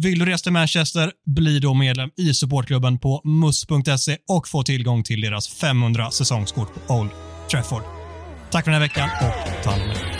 [0.02, 5.02] Vill du resa till Manchester, bli då medlem i supportklubben på mus.se och få tillgång
[5.04, 7.10] till deras 500 säsongskort på Old
[7.50, 7.82] Trafford.
[8.50, 10.11] Tack för den här veckan och ta hand om er.